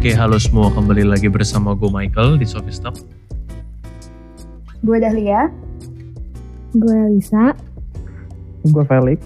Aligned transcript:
Oke, 0.00 0.16
halo 0.16 0.40
semua. 0.40 0.72
Kembali 0.72 1.04
lagi 1.04 1.28
bersama 1.28 1.76
gue 1.76 1.92
Michael 1.92 2.40
di 2.40 2.48
Sophie 2.48 2.72
Stop. 2.72 2.96
Gue 4.80 4.96
Dahlia. 4.96 5.52
Gue 6.72 6.96
Lisa. 7.12 7.52
Gue 8.64 8.80
Felix. 8.88 9.20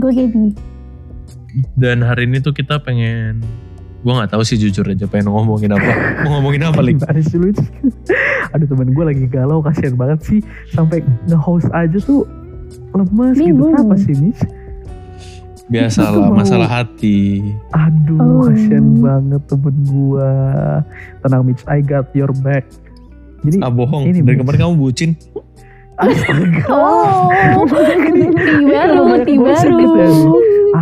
Gue 0.00 0.16
Gaby. 0.16 0.56
Dan 1.76 2.00
hari 2.00 2.24
ini 2.24 2.40
tuh 2.40 2.56
kita 2.56 2.80
pengen 2.80 3.44
gue 4.00 4.12
nggak 4.16 4.32
tahu 4.32 4.48
sih 4.48 4.56
jujur 4.56 4.88
aja 4.88 5.04
pengen 5.04 5.28
ngomongin 5.28 5.76
apa 5.76 6.24
mau 6.24 6.40
ngomongin 6.40 6.72
apa 6.72 6.80
Lik? 6.80 6.96
Aduh 8.56 8.64
temen 8.64 8.96
gue 8.96 9.04
lagi 9.04 9.28
galau 9.28 9.60
kasihan 9.60 9.92
banget 9.92 10.24
sih 10.24 10.40
sampai 10.72 11.04
nge-host 11.28 11.68
aja 11.76 12.00
tuh 12.00 12.24
lemes 12.96 13.36
gitu 13.36 13.52
Bingung. 13.52 13.76
apa 13.76 13.92
sih 14.00 14.16
Mitch 14.24 14.40
biasalah 15.66 16.30
masalah 16.30 16.68
hati. 16.68 17.42
Aduh 17.70 18.16
Oh. 18.16 18.46
kasihan 18.46 18.86
banget 18.96 19.42
temen 19.44 19.74
gue 19.82 20.30
tenang 21.20 21.42
Mitch 21.42 21.62
I 21.66 21.80
got 21.80 22.08
your 22.12 22.30
back. 22.36 22.64
Jadi 23.42 23.60
ah 23.60 23.68
bohong. 23.68 24.06
Ini, 24.06 24.22
dari 24.22 24.36
kemarin 24.36 24.58
kamu 24.62 24.74
bucin. 24.76 25.10
Astaga. 25.96 26.60
Oh, 26.68 27.32
bukti 27.64 28.22
baru, 28.68 29.00
bukti 29.08 29.34
baru. 29.34 29.88
ya, 29.88 30.08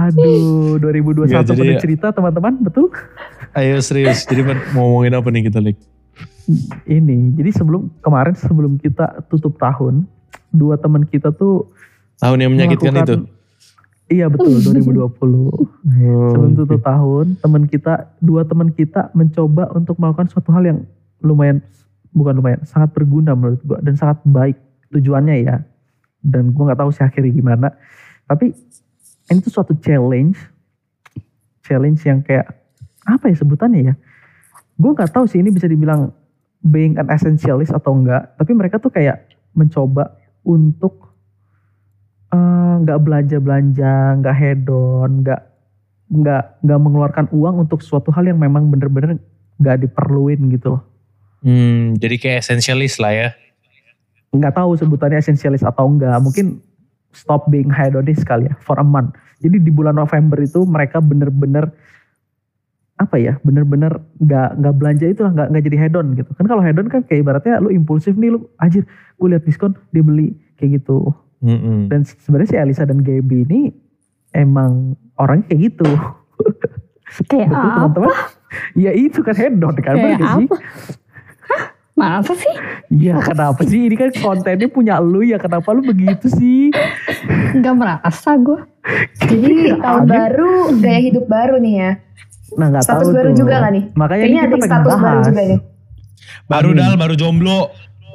aduh 0.05 0.75
2021 0.77 1.30
Nggak, 1.30 1.45
jadi 1.47 1.55
penuh 1.55 1.70
ya- 1.70 1.80
cerita 1.80 2.06
teman-teman 2.11 2.59
betul? 2.61 2.91
Ayo 3.53 3.78
serius. 3.78 4.27
Jadi 4.27 4.42
mau 4.75 4.91
ngomongin 4.91 5.14
apa 5.14 5.28
nih 5.28 5.47
kita 5.47 5.59
Lik? 5.59 5.78
ini 6.84 7.33
jadi 7.33 7.51
sebelum 7.51 7.89
kemarin 7.98 8.37
sebelum 8.37 8.77
kita 8.77 9.25
tutup 9.27 9.56
tahun 9.56 10.05
dua 10.51 10.77
teman 10.77 11.01
kita 11.03 11.33
tuh 11.33 11.73
tahun 12.20 12.37
yang 12.39 12.53
menyakitkan 12.53 12.92
itu 13.01 13.14
Iya 14.08 14.28
betul 14.28 14.60
2020. 14.68 15.00
Oh, 15.00 15.68
Sebelum 16.33 16.52
tutup 16.56 16.80
tahun, 16.84 17.41
teman 17.41 17.64
kita, 17.64 18.12
dua 18.20 18.44
teman 18.44 18.69
kita 18.72 19.08
mencoba 19.16 19.72
untuk 19.72 19.96
melakukan 19.96 20.28
suatu 20.28 20.52
hal 20.52 20.64
yang 20.64 20.78
lumayan, 21.24 21.64
bukan 22.12 22.36
lumayan, 22.36 22.61
sangat 22.69 22.92
berguna 22.92 23.33
menurut 23.33 23.61
gua 23.64 23.80
dan 23.80 23.96
sangat 23.96 24.20
baik 24.28 24.56
tujuannya 24.92 25.36
ya. 25.44 25.56
Dan 26.20 26.52
gua 26.52 26.72
nggak 26.72 26.80
tahu 26.84 26.91
sih 26.92 27.05
akhirnya 27.05 27.33
gimana. 27.33 27.69
Tapi 28.28 28.52
ini 29.33 29.38
tuh 29.41 29.52
suatu 29.52 29.72
challenge, 29.80 30.36
challenge 31.64 32.00
yang 32.05 32.20
kayak 32.20 32.48
apa 33.05 33.33
ya 33.33 33.36
sebutannya 33.41 33.80
ya? 33.92 33.94
Gua 34.77 34.92
nggak 34.92 35.12
tahu 35.16 35.24
sih 35.24 35.41
ini 35.41 35.48
bisa 35.48 35.64
dibilang 35.64 36.12
being 36.64 36.96
an 37.00 37.08
essentialist 37.08 37.72
atau 37.72 37.92
enggak. 37.96 38.36
Tapi 38.36 38.52
mereka 38.56 38.77
tuh 38.80 38.92
kayak 38.92 39.28
mencoba 39.56 40.16
untuk 40.44 41.03
eh, 42.34 42.72
nggak 42.82 42.98
belanja 43.00 43.36
belanja, 43.38 43.94
nggak 44.18 44.36
hedon, 44.36 45.10
nggak 45.22 45.40
nggak 46.10 46.42
nggak 46.60 46.80
mengeluarkan 46.82 47.27
uang 47.32 47.64
untuk 47.64 47.80
suatu 47.80 48.12
hal 48.12 48.28
yang 48.28 48.38
memang 48.38 48.68
bener-bener 48.68 49.16
nggak 49.58 49.86
diperluin 49.86 50.50
gitu 50.52 50.77
loh. 50.78 50.82
hmm, 51.46 51.96
jadi 51.96 52.16
kayak 52.18 52.38
esensialis 52.44 52.98
lah 52.98 53.12
ya 53.14 53.28
Nggak 54.34 54.58
tahu 54.58 54.74
sebutannya 54.74 55.22
esensialis 55.22 55.62
atau 55.62 55.86
enggak. 55.86 56.18
Mungkin 56.18 56.58
stop 57.14 57.46
being 57.46 57.70
hedonist 57.70 58.27
kali 58.27 58.50
ya 58.50 58.55
for 58.58 58.74
a 58.82 58.86
month. 58.86 59.14
Jadi 59.38 59.62
di 59.62 59.70
bulan 59.70 59.94
November 59.94 60.42
itu 60.42 60.66
mereka 60.66 60.98
bener-bener 60.98 61.70
apa 62.94 63.18
ya 63.18 63.42
bener-bener 63.42 63.90
nggak 64.22 64.50
nggak 64.55 64.74
belanja 64.78 65.06
itu 65.10 65.27
nggak 65.27 65.50
nggak 65.50 65.64
jadi 65.66 65.77
hedon 65.86 66.14
gitu 66.14 66.30
kan 66.38 66.46
kalau 66.46 66.62
hedon 66.62 66.86
kan 66.86 67.02
kayak 67.02 67.27
ibaratnya 67.27 67.58
lu 67.58 67.74
impulsif 67.74 68.14
nih 68.14 68.38
lu 68.38 68.46
anjir 68.62 68.86
gue 69.18 69.28
lihat 69.34 69.42
diskon 69.42 69.74
dia 69.90 70.06
beli 70.06 70.38
kayak 70.55 70.78
gitu 70.78 71.10
Mm-mm. 71.45 71.87
dan 71.87 72.00
sebenarnya 72.03 72.48
si 72.48 72.56
Elisa 72.56 72.83
dan 72.83 72.98
Gaby 72.98 73.45
ini 73.45 73.69
emang 74.33 74.73
orangnya 75.14 75.45
kayak 75.47 75.61
gitu 75.69 75.91
Kayak 77.25 77.47
Betul 77.47 77.61
apa? 77.61 77.75
teman-teman? 77.77 78.14
Ya 78.75 78.91
itu 78.91 79.19
kan 79.20 79.34
hedon 79.34 79.75
kan 79.77 79.95
Kayak 79.95 80.19
gak 80.19 80.30
sih? 80.35 80.46
Masa 81.95 82.35
sih? 82.35 82.55
Iya 82.91 83.23
kenapa 83.23 83.63
sih? 83.63 83.86
Ini 83.86 83.95
kan 83.95 84.11
kontennya 84.17 84.67
punya 84.67 84.98
lu 84.98 85.23
ya 85.23 85.39
kenapa 85.39 85.70
lu 85.70 85.79
begitu 85.80 86.27
sih? 86.29 86.74
Gak 87.55 87.70
merasa 87.73 88.35
gue. 88.35 88.67
Jadi 89.23 89.79
tahun 89.79 90.02
Ada. 90.02 90.11
baru, 90.11 90.52
gaya 90.74 91.01
hidup 91.01 91.24
baru 91.24 91.57
nih 91.57 91.74
ya. 91.77 91.91
Nah 92.52 92.67
nggak 92.68 92.83
tahu 92.83 92.98
Status 92.98 93.08
baru 93.13 93.30
tuh. 93.30 93.36
juga 93.36 93.55
gak 93.61 93.73
nih? 93.73 93.85
Makanya 93.92 94.11
Kayaknya 94.18 94.27
ini 94.27 94.39
ada 94.41 94.48
kita 94.48 94.58
pengen 94.58 94.74
status 94.74 94.98
baru 94.98 95.20
juga 95.23 95.42
nih. 95.45 95.61
baru 96.45 96.68
Amin. 96.68 96.80
dal 96.80 96.95
baru 96.98 97.14
jomblo 97.14 97.58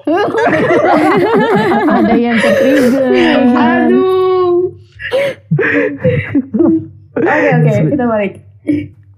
Ada 1.99 2.15
yang 2.15 2.37
ke 2.37 2.49
trigger. 2.49 3.09
Aduh. 3.53 4.73
Oke 7.19 7.49
oke, 7.51 7.71
kita 7.91 8.05
balik. 8.05 8.33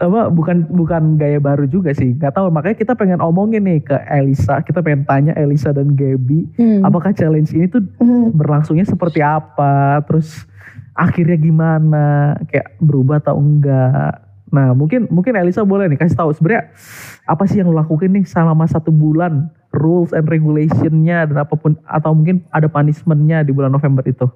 Apa 0.01 0.33
bukan 0.33 0.65
bukan 0.73 1.13
gaya 1.13 1.37
baru 1.37 1.69
juga 1.69 1.93
sih? 1.93 2.17
Gak 2.17 2.33
tahu 2.33 2.49
makanya 2.49 2.73
kita 2.73 2.97
pengen 2.97 3.21
omongin 3.21 3.61
nih 3.61 3.85
ke 3.85 3.93
Elisa. 4.09 4.57
Kita 4.65 4.81
pengen 4.81 5.05
tanya 5.05 5.37
Elisa 5.37 5.69
dan 5.69 5.93
Gaby. 5.93 6.57
Hmm. 6.57 6.81
Apakah 6.81 7.13
challenge 7.13 7.53
ini 7.53 7.69
tuh 7.69 7.85
Hmm. 8.01 8.33
berlangsungnya 8.33 8.89
seperti 8.89 9.21
apa? 9.21 10.01
Terus 10.09 10.49
akhirnya 10.97 11.37
gimana? 11.37 12.33
Kayak 12.49 12.81
berubah 12.81 13.21
atau 13.21 13.37
enggak? 13.37 14.25
Nah 14.49 14.73
mungkin 14.73 15.05
mungkin 15.13 15.37
Elisa 15.37 15.61
boleh 15.61 15.85
nih 15.85 16.01
kasih 16.01 16.17
tahu 16.17 16.33
sebenarnya 16.33 16.73
apa 17.23 17.43
sih 17.45 17.61
yang 17.61 17.69
lo 17.69 17.77
lakukan 17.77 18.09
nih 18.09 18.25
selama 18.25 18.65
satu 18.65 18.89
bulan 18.89 19.53
rules 19.71 20.11
and 20.11 20.27
regulationnya 20.27 21.27
dan 21.31 21.37
apa 21.41 21.55
pun 21.55 21.79
atau 21.87 22.11
mungkin 22.11 22.43
ada 22.51 22.67
punishmentnya 22.67 23.43
di 23.47 23.51
bulan 23.55 23.71
November 23.71 24.03
itu? 24.03 24.27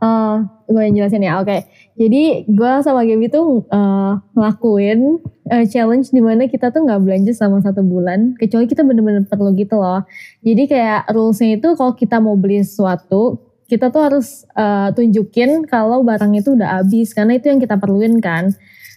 Eh, 0.00 0.36
gue 0.70 0.82
yang 0.86 0.94
jelasin 0.96 1.26
ya, 1.26 1.42
oke. 1.42 1.66
Jadi 1.98 2.48
gue 2.48 2.72
sama 2.80 3.04
Gaby 3.04 3.26
tuh 3.28 3.66
eh, 3.68 4.12
ngelakuin 4.32 5.20
eh, 5.50 5.64
challenge 5.66 6.14
di 6.14 6.22
mana 6.22 6.46
kita 6.46 6.72
tuh 6.72 6.86
nggak 6.86 7.02
belanja 7.04 7.32
selama 7.36 7.60
satu 7.60 7.82
bulan, 7.84 8.38
kecuali 8.38 8.64
kita 8.70 8.86
bener-bener 8.86 9.26
perlu 9.26 9.52
gitu 9.58 9.76
loh. 9.76 10.06
Jadi 10.46 10.70
kayak 10.70 11.10
rulesnya 11.10 11.58
itu 11.58 11.68
kalau 11.76 11.92
kita 11.98 12.16
mau 12.22 12.38
beli 12.38 12.62
sesuatu, 12.62 13.42
kita 13.68 13.92
tuh 13.92 14.00
harus 14.08 14.46
eh, 14.54 14.88
tunjukin 14.94 15.68
kalau 15.68 16.00
barang 16.06 16.32
itu 16.38 16.54
udah 16.56 16.80
habis, 16.80 17.12
karena 17.12 17.36
itu 17.36 17.50
yang 17.50 17.60
kita 17.60 17.76
perluin 17.76 18.22
kan. 18.22 18.54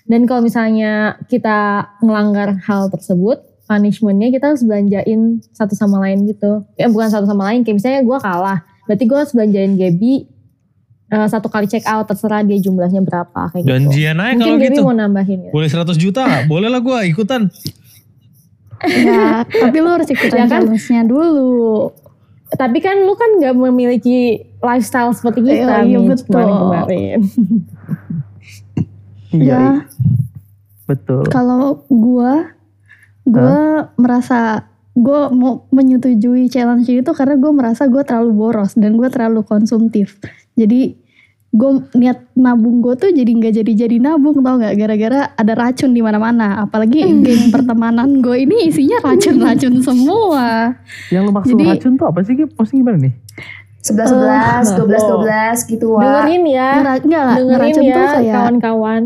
Dan 0.07 0.23
kalau 0.23 0.45
misalnya 0.45 1.19
kita 1.27 1.89
ngelanggar 1.99 2.59
hal 2.63 2.87
tersebut, 2.91 3.52
punishmentnya 3.65 4.27
kita 4.29 4.45
harus 4.47 4.61
belanjain 4.61 5.21
satu 5.49 5.71
sama 5.71 5.97
lain 5.99 6.25
gitu. 6.25 6.63
Ya 6.73 6.85
bukan 6.85 7.07
satu 7.07 7.23
sama 7.23 7.47
lain, 7.47 7.61
kayak 7.61 7.75
misalnya 7.75 8.01
gue 8.01 8.17
kalah, 8.17 8.59
berarti 8.83 9.03
gue 9.03 9.17
harus 9.17 9.31
belanjain 9.31 9.73
Gaby 9.73 10.13
eh, 11.09 11.27
satu 11.27 11.47
kali 11.47 11.65
check 11.65 11.83
out 11.83 12.03
terserah 12.03 12.41
dia 12.41 12.57
jumlahnya 12.57 12.99
berapa 12.99 13.49
kayak 13.49 13.61
gitu. 13.61 13.69
janjian 13.69 14.17
aja 14.17 14.31
Mungkin 14.31 14.41
kalau 14.41 14.57
Gaby 14.59 14.67
gitu 14.69 14.81
mau 14.81 14.93
nambahin 14.93 15.39
ya. 15.41 15.51
boleh 15.51 15.67
100 15.67 15.95
juta 15.95 16.23
boleh 16.51 16.67
lah 16.67 16.79
gue 16.79 16.97
ikutan 17.07 17.47
Ya, 18.83 19.47
tapi 19.47 19.77
lu 19.77 19.87
harus 19.87 20.05
ikutan 20.05 20.35
Ya 20.35 20.45
kan? 20.45 20.59
challenge-nya 20.59 21.01
dulu. 21.05 21.95
Tapi 22.51 22.77
kan 22.77 22.99
lu 22.99 23.15
kan 23.15 23.39
gak 23.39 23.55
memiliki 23.55 24.43
lifestyle 24.59 25.09
seperti 25.09 25.39
kita 25.41 25.81
Iya, 25.81 25.87
iya, 25.87 25.99
betul. 26.03 26.27
kemarin-kemarin. 26.27 27.19
Iya, 29.31 29.49
Ya, 29.49 29.63
betul. 30.83 31.25
kalau 31.27 31.87
gua 33.25 33.55
merasa 33.95 34.67
gua 34.93 35.27
mau 35.27 35.65
menyetujui 35.69 36.47
challenge 36.47 36.87
itu 36.87 37.11
karena 37.11 37.35
gua 37.35 37.51
merasa 37.51 37.85
gua 37.85 38.01
terlalu 38.01 38.31
boros 38.31 38.73
dan 38.73 38.93
gua 38.93 39.07
terlalu 39.07 39.41
konsumtif. 39.41 40.19
Jadi 40.53 41.01
gue 41.49 41.69
niat 41.93 42.33
nabung 42.33 42.81
gue 42.81 42.97
tuh 42.97 43.13
jadi 43.13 43.29
nggak 43.29 43.53
jadi 43.53 43.85
jadi 43.85 44.01
nabung 44.01 44.41
tau 44.41 44.57
nggak 44.57 44.73
gara-gara 44.73 45.37
ada 45.37 45.53
racun 45.53 45.93
di 45.93 46.01
mana-mana 46.01 46.65
apalagi 46.65 47.05
geng 47.21 47.53
pertemanan 47.53 48.25
gue 48.25 48.41
ini 48.41 48.73
isinya 48.73 48.97
racun-racun 49.05 49.85
semua 49.85 50.73
Yang 51.13 51.21
lu 51.21 51.31
maksud 51.31 51.53
Jadi- 51.53 51.69
racun 51.69 51.93
tuh 51.93 52.09
apa 52.09 52.19
sih? 52.25 52.33
Gip? 52.33 52.57
Maksudnya 52.57 52.79
gimana 52.81 52.97
nih? 53.05 53.13
Sebelas 53.77 54.09
Eh, 54.09 54.09
sebelas, 54.09 54.65
dua 54.73 54.85
belas 54.89 55.03
dua 55.05 55.17
belas 55.21 55.57
gitu 55.61 55.85
wah. 55.93 56.01
Dengerin 56.01 56.43
ya, 56.49 56.69
Ngera, 56.73 56.93
enggak, 56.97 57.21
dengerin 57.29 57.45
ngeracun 57.45 57.83
ya 57.83 57.93
tuh 57.93 58.07
kayak 58.09 58.33
kawan-kawan. 58.33 59.01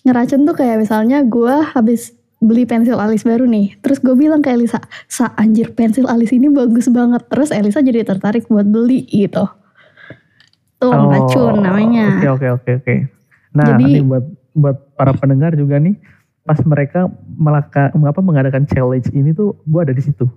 ngeracun 0.00 0.40
tuh 0.40 0.54
kayak 0.54 0.76
misalnya 0.80 1.18
gue 1.20 1.54
habis 1.66 2.00
beli 2.44 2.68
pensil 2.68 3.00
alis 3.00 3.24
baru 3.24 3.48
nih 3.48 3.80
terus 3.80 3.98
gue 3.98 4.12
bilang 4.12 4.44
ke 4.44 4.52
Elisa 4.52 4.78
sa 5.08 5.32
anjir 5.34 5.72
pensil 5.72 6.04
alis 6.04 6.28
ini 6.30 6.52
bagus 6.52 6.92
banget 6.92 7.24
terus 7.26 7.48
Elisa 7.48 7.80
jadi 7.80 8.04
tertarik 8.04 8.44
buat 8.46 8.68
beli 8.68 9.08
gitu 9.08 9.48
tuh 10.76 10.92
Oh, 10.92 11.08
racun 11.08 11.64
namanya 11.64 12.20
Oke 12.20 12.28
oke 12.28 12.46
oke 12.60 12.70
oke. 12.84 12.94
Nah 13.56 13.66
Jadi- 13.72 13.88
ini 13.88 14.00
buat 14.04 14.24
buat 14.52 14.76
para 14.94 15.10
pendengar 15.16 15.56
juga 15.56 15.80
nih, 15.80 15.96
pas 16.42 16.60
mereka 16.62 17.08
melaka, 17.26 17.90
mengapa 17.96 18.20
mengadakan 18.20 18.68
challenge 18.68 19.08
ini 19.10 19.32
tuh, 19.32 19.56
gue 19.64 19.80
ada 19.80 19.90
di 19.90 19.98
situ. 19.98 20.28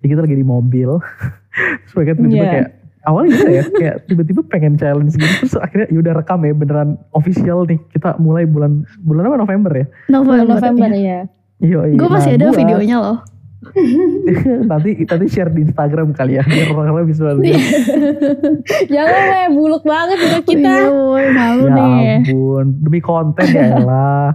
Jadi 0.00 0.06
kita 0.10 0.20
lagi 0.26 0.36
di 0.36 0.44
mobil, 0.44 1.00
terus 1.86 1.92
mereka 1.94 2.18
tiba-tiba 2.18 2.44
Iya. 2.44 2.52
kayak 2.52 2.68
awalnya 3.02 3.30
gitu 3.32 3.48
ya, 3.48 3.64
kayak 3.70 3.96
tiba-tiba 4.04 4.40
pengen 4.44 4.74
challenge 4.76 5.14
gitu, 5.14 5.48
terus 5.48 5.56
akhirnya 5.56 5.88
yaudah 5.88 6.14
rekam 6.18 6.40
ya 6.42 6.52
beneran 6.52 6.88
official 7.12 7.64
nih. 7.64 7.80
Kita 7.88 8.18
mulai 8.18 8.44
bulan 8.44 8.84
bulan 9.00 9.22
apa 9.30 9.36
November 9.38 9.72
ya? 9.72 9.86
November, 10.10 10.56
November 10.58 10.90
iya. 10.92 10.98
ya. 10.98 11.00
Iya 11.00 11.20
iya. 11.62 11.78
gue 11.88 12.08
masih 12.10 12.30
Nah, 12.30 12.36
ada 12.36 12.46
gua- 12.48 12.58
videonya 12.58 12.98
loh 12.98 13.18
nanti 14.66 15.06
nanti 15.06 15.26
share 15.30 15.46
di 15.48 15.62
Instagram 15.62 16.10
kali 16.12 16.34
ya, 16.34 16.42
biar 16.42 16.74
orang-orang 16.74 17.06
bisa 17.06 17.30
lihat. 17.30 17.62
Jangan 18.92 19.22
weh, 19.22 19.46
buluk 19.54 19.86
banget 19.86 20.18
juga 20.18 20.38
kita. 20.50 20.66
Iya, 20.66 20.90
woy, 20.90 21.26
malu 21.30 21.64
ya 21.70 22.18
ampun, 22.18 22.66
demi 22.82 22.98
konten 22.98 23.46
ya 23.48 23.78
lah. 23.78 24.34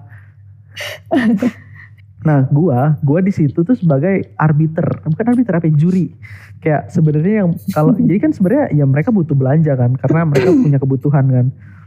Nah, 2.24 2.44
gua, 2.48 2.96
gua 3.00 3.20
di 3.20 3.32
situ 3.32 3.64
tuh 3.64 3.76
sebagai 3.76 4.32
arbiter, 4.36 5.04
bukan 5.04 5.26
arbiter 5.28 5.60
apa 5.60 5.68
ya, 5.68 5.76
juri. 5.76 6.12
Kayak 6.60 6.92
sebenarnya 6.92 7.36
yang 7.44 7.50
kalau 7.72 7.94
jadi 7.94 8.20
kan 8.20 8.32
sebenarnya 8.32 8.66
ya 8.74 8.86
mereka 8.88 9.12
butuh 9.12 9.36
belanja 9.36 9.76
kan, 9.76 9.92
karena 9.96 10.24
mereka 10.24 10.50
punya 10.50 10.80
kebutuhan 10.80 11.26
kan. 11.28 11.46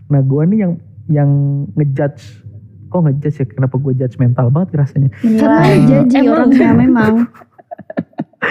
Nah, 0.09 0.21
gua 0.21 0.45
nih 0.45 0.65
yang 0.65 0.73
yang 1.09 1.31
ngejudge, 1.73 2.50
kok 2.91 3.01
ngejudge 3.01 3.37
ya? 3.37 3.47
Kenapa 3.49 3.75
gua 3.77 3.93
judge 3.93 4.17
mental 4.17 4.47
banget 4.49 4.69
rasanya? 4.77 5.09
Karena 5.15 5.65
jaji 5.81 6.17
Emang. 6.17 6.35
orangnya 6.35 6.71
memang. 6.75 7.15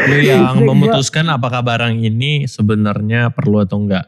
Lu 0.08 0.18
yang 0.20 0.42
gua- 0.56 0.68
memutuskan 0.70 1.26
apakah 1.28 1.60
barang 1.60 1.96
ini 1.98 2.46
sebenarnya 2.46 3.30
perlu 3.30 3.60
atau 3.60 3.78
enggak. 3.78 4.08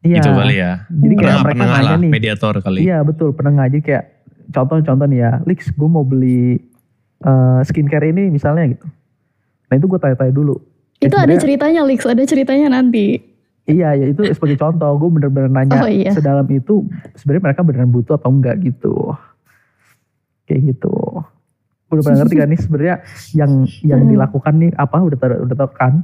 Iya. 0.00 0.20
Gitu 0.20 0.30
kali 0.30 0.54
ya. 0.54 0.72
Jadi 0.86 1.14
kayak 1.14 1.18
Penengah, 1.18 1.40
mereka 1.40 1.56
penengah 1.56 1.74
nanya 1.74 1.88
lah, 1.88 1.98
nih. 1.98 2.10
mediator 2.10 2.54
kali. 2.58 2.78
Iya 2.82 2.98
betul 3.00 3.28
penengah 3.32 3.64
aja 3.64 3.78
kayak 3.78 4.04
contoh-contoh 4.46 5.06
nih 5.06 5.18
ya, 5.18 5.32
Lix 5.42 5.60
gue 5.68 5.88
mau 5.88 6.04
beli 6.04 6.60
eh, 7.18 7.60
skincare 7.62 8.06
ini 8.06 8.28
misalnya 8.28 8.68
gitu. 8.68 8.84
Nah 9.64 9.74
itu 9.74 9.86
gue 9.86 9.96
tanya-tanya 9.96 10.30
dulu. 10.30 10.60
Ya, 10.94 11.08
Itu 11.08 11.16
ada 11.16 11.24
sebenarnya- 11.26 11.40
ceritanya 11.40 11.80
Lix, 11.82 12.00
ada 12.04 12.22
ceritanya 12.22 12.68
nanti. 12.70 13.06
Iya 13.64 13.96
ya 13.96 14.06
itu 14.06 14.28
sebagai 14.28 14.60
contoh 14.60 14.92
gue 14.94 15.08
bener-bener 15.10 15.48
nanya 15.48 15.80
Oh, 15.80 15.88
iya. 15.88 16.12
sedalam 16.12 16.44
itu 16.46 16.84
sebenarnya 17.16 17.42
mereka 17.48 17.60
beneran 17.64 17.88
butuh 17.88 18.14
atau 18.14 18.28
enggak 18.28 18.60
gitu. 18.60 19.16
Kayak 20.44 20.60
gitu. 20.72 20.92
Udah 21.88 22.02
pernah 22.02 22.18
ngerti 22.20 22.36
kan 22.36 22.48
nih 22.48 22.60
sebenarnya 22.60 22.96
yang 23.32 23.52
yang 23.80 24.00
Hmm. 24.02 24.10
dilakukan 24.10 24.54
nih 24.56 24.70
apa 24.74 24.96
udah 24.98 25.16
tahu 25.16 25.30
udah 25.44 25.56
tahu 25.56 25.70
kan? 25.72 25.94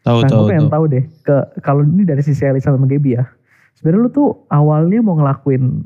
Tahu 0.00 0.18
Nah, 0.18 0.28
tahu 0.28 0.38
gue 0.38 0.48
pengen 0.48 0.66
tahu. 0.66 0.72
tahu 0.72 0.84
deh 0.88 1.04
ke 1.20 1.36
kalau 1.60 1.82
ini 1.82 2.02
dari 2.04 2.20
sisi 2.20 2.42
Elisa 2.42 2.70
sama 2.70 2.84
Gaby 2.84 3.10
ya. 3.14 3.24
Sebenarnya 3.74 4.00
lu 4.00 4.10
tuh 4.10 4.28
awalnya 4.46 5.00
mau 5.00 5.14
ngelakuin 5.14 5.84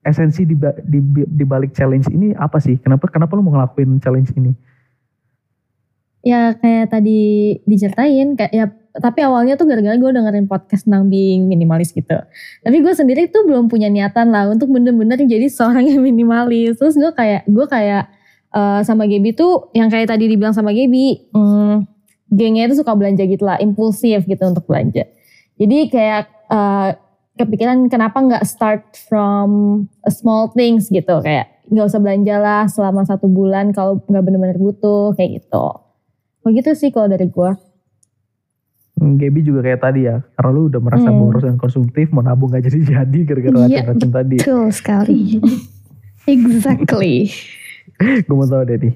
esensi 0.00 0.42
di, 0.42 0.56
ba- 0.56 0.78
di, 0.80 0.98
di 1.26 1.44
balik 1.44 1.72
challenge 1.72 2.08
ini 2.08 2.32
apa 2.32 2.56
sih? 2.56 2.80
Kenapa 2.80 3.06
kenapa 3.06 3.36
lu 3.36 3.42
mau 3.42 3.52
ngelakuin 3.52 4.00
challenge 4.00 4.32
ini? 4.34 4.50
Ya 6.20 6.52
kayak 6.56 6.92
tadi 6.92 7.20
diceritain 7.64 8.36
kayak 8.36 8.52
ya 8.52 8.66
tapi 8.90 9.22
awalnya 9.22 9.54
tuh 9.54 9.70
gara-gara 9.70 9.94
gue 9.94 10.10
dengerin 10.10 10.50
podcast 10.50 10.82
tentang 10.82 11.06
being 11.06 11.46
minimalis 11.46 11.94
gitu. 11.94 12.18
Tapi 12.66 12.76
gue 12.82 12.92
sendiri 12.92 13.30
tuh 13.30 13.46
belum 13.46 13.70
punya 13.70 13.86
niatan 13.86 14.34
lah 14.34 14.50
untuk 14.50 14.66
bener-bener 14.74 15.16
jadi 15.22 15.46
seorang 15.46 15.86
yang 15.86 16.02
minimalis. 16.02 16.76
Terus 16.76 16.98
gue 16.98 17.12
kayak 17.14 17.46
gue 17.46 17.66
kayak 17.70 18.10
eh, 18.50 18.80
sama 18.82 19.06
Gaby 19.06 19.30
tuh 19.38 19.70
yang 19.72 19.88
kayak 19.88 20.10
tadi 20.10 20.26
dibilang 20.26 20.50
sama 20.50 20.74
Gaby, 20.74 21.30
hmm, 21.30 21.86
gengnya 22.34 22.66
itu 22.66 22.82
suka 22.82 22.98
belanja 22.98 23.22
gitu 23.30 23.46
lah, 23.46 23.62
impulsif 23.62 24.26
gitu 24.26 24.42
untuk 24.42 24.66
belanja. 24.66 25.06
Jadi 25.54 25.78
kayak 25.86 26.24
eh, 26.50 26.90
kepikiran 27.38 27.86
kenapa 27.88 28.18
nggak 28.20 28.44
start 28.44 28.82
from 29.08 29.86
a 30.04 30.12
small 30.12 30.50
things 30.52 30.90
gitu 30.92 31.22
kayak 31.24 31.48
nggak 31.70 31.86
usah 31.86 32.02
belanja 32.02 32.36
lah 32.42 32.66
selama 32.66 33.06
satu 33.06 33.30
bulan 33.30 33.70
kalau 33.70 34.02
nggak 34.10 34.24
bener-bener 34.26 34.58
butuh 34.58 35.14
kayak 35.14 35.40
gitu. 35.40 35.89
Begitu 36.40 36.72
sih 36.72 36.88
kalau 36.88 37.08
dari 37.08 37.28
gue. 37.28 37.50
Hmm, 38.96 39.16
Gaby 39.16 39.40
juga 39.40 39.60
kayak 39.64 39.80
tadi 39.80 40.00
ya, 40.04 40.20
karena 40.36 40.50
lu 40.52 40.68
udah 40.68 40.80
merasa 40.80 41.08
Hmm. 41.08 41.18
boros 41.18 41.40
dan 41.40 41.56
konsumtif, 41.56 42.12
mau 42.12 42.20
nabung 42.20 42.52
gak 42.52 42.68
jadi-jadi 42.68 43.18
gara-gara 43.24 43.56
Iya, 43.64 43.80
racun-racun 43.80 44.10
tadi. 44.12 44.36
Betul 44.36 44.64
sekali. 44.72 45.20
exactly. 46.28 47.32
Gue 48.00 48.36
mau 48.36 48.44
tahu 48.44 48.64
deh 48.64 48.76
nih, 48.76 48.94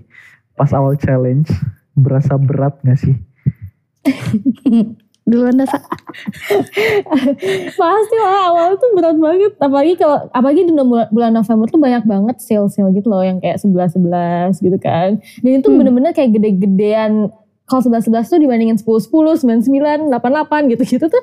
pas 0.54 0.68
awal 0.72 0.96
challenge, 0.96 1.48
berasa 1.92 2.36
berat 2.36 2.76
gak 2.84 3.00
sih? 3.00 3.16
Duluan 5.24 5.56
dah, 5.56 5.64
Sa. 5.64 5.80
Pasti 7.74 8.16
lah 8.20 8.52
awal 8.52 8.76
tuh 8.76 8.92
berat 8.92 9.16
banget. 9.16 9.56
Apalagi 9.56 9.96
kalau 9.96 10.28
apalagi 10.30 10.68
di 10.68 10.72
bulan, 10.76 11.08
bulan 11.08 11.32
November 11.32 11.66
tuh 11.68 11.80
banyak 11.80 12.04
banget 12.04 12.36
sale-sale 12.44 12.92
gitu 12.92 13.08
loh 13.08 13.24
yang 13.24 13.40
kayak 13.40 13.56
11-11 13.56 14.60
gitu 14.60 14.76
kan. 14.76 15.16
Dan 15.40 15.50
itu 15.64 15.68
Hmm. 15.72 15.80
bener-bener 15.80 16.12
kayak 16.12 16.36
gede-gedean 16.36 17.32
kalau 17.64 17.80
11-11 17.80 18.28
tuh 18.28 18.36
dibandingin 18.36 18.76
10-10, 18.76 19.40
99, 19.40 20.12
88 20.12 20.68
gitu-gitu 20.68 21.08
tuh 21.08 21.22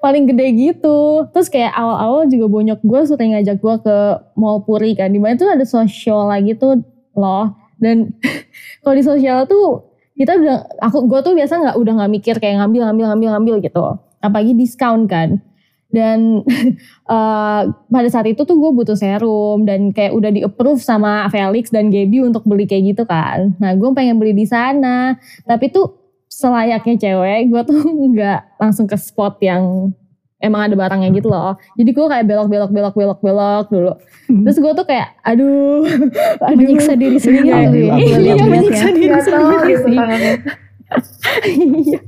paling 0.00 0.24
gede 0.24 0.46
gitu. 0.56 1.28
Terus 1.36 1.52
kayak 1.52 1.76
awal-awal 1.76 2.24
juga 2.32 2.48
bonyok 2.48 2.80
gue 2.80 3.00
sering 3.04 3.36
ngajak 3.36 3.60
gue 3.60 3.74
ke 3.84 3.96
Mall 4.32 4.64
Puri 4.64 4.96
kan. 4.96 5.12
Di 5.12 5.20
mana 5.20 5.36
tuh 5.36 5.52
ada 5.52 5.68
sosial 5.68 6.24
lagi 6.32 6.56
tuh 6.56 6.80
loh. 7.12 7.52
Dan 7.76 8.16
kalau 8.80 8.94
di 8.96 9.04
sosial 9.04 9.44
tuh 9.44 9.91
kita 10.16 10.36
udah 10.36 10.58
aku 10.84 11.08
gue 11.08 11.20
tuh 11.24 11.34
biasa 11.36 11.52
nggak 11.56 11.76
udah 11.80 11.92
nggak 12.02 12.12
mikir 12.12 12.34
kayak 12.36 12.60
ngambil 12.60 12.90
ngambil 12.90 13.06
ngambil 13.12 13.28
ngambil 13.38 13.54
gitu. 13.64 13.84
Apalagi 14.20 14.52
diskon 14.54 15.08
kan. 15.08 15.40
Dan 15.92 16.40
eh, 17.16 17.62
pada 17.68 18.08
saat 18.08 18.26
itu 18.28 18.44
tuh 18.48 18.56
gue 18.56 18.70
butuh 18.72 18.96
serum 18.96 19.68
dan 19.68 19.92
kayak 19.92 20.16
udah 20.16 20.30
di 20.32 20.40
approve 20.44 20.80
sama 20.80 21.28
Felix 21.28 21.68
dan 21.68 21.92
Gaby 21.92 22.24
untuk 22.24 22.44
beli 22.48 22.64
kayak 22.64 22.96
gitu 22.96 23.02
kan. 23.04 23.56
Nah 23.60 23.76
gue 23.76 23.88
pengen 23.92 24.16
beli 24.16 24.32
di 24.32 24.48
sana. 24.48 25.20
Tapi 25.44 25.68
tuh 25.68 26.02
selayaknya 26.32 26.96
cewek 26.96 27.52
gue 27.52 27.62
tuh 27.68 27.80
nggak 28.16 28.56
langsung 28.56 28.88
ke 28.88 28.96
spot 28.96 29.36
yang 29.44 29.92
emang 30.42 30.66
ada 30.66 30.74
barangnya 30.74 31.14
gitu 31.14 31.26
loh 31.26 31.54
jadi 31.72 31.88
gue 31.88 32.06
kayak 32.08 32.24
belok 32.26 32.48
belok 32.48 32.70
belok 32.70 32.94
belok 32.94 33.18
belok 33.20 33.66
dulu 33.70 33.92
terus 34.42 34.58
gue 34.58 34.72
tuh 34.74 34.84
kayak 34.84 35.14
aduh 35.22 35.86
aduh 36.50 36.58
Menyiksa 36.58 36.92
diri 36.94 37.16
sendiri 37.16 37.48
Iya, 37.48 37.70
ya. 37.70 37.94
iya, 37.96 38.34
menyiksa 38.42 38.88
diri 38.90 39.08
Gatel 39.08 39.22
sendiri 39.24 39.64
gitu 39.70 39.86
sih. 39.86 39.96
Iya. 41.48 42.00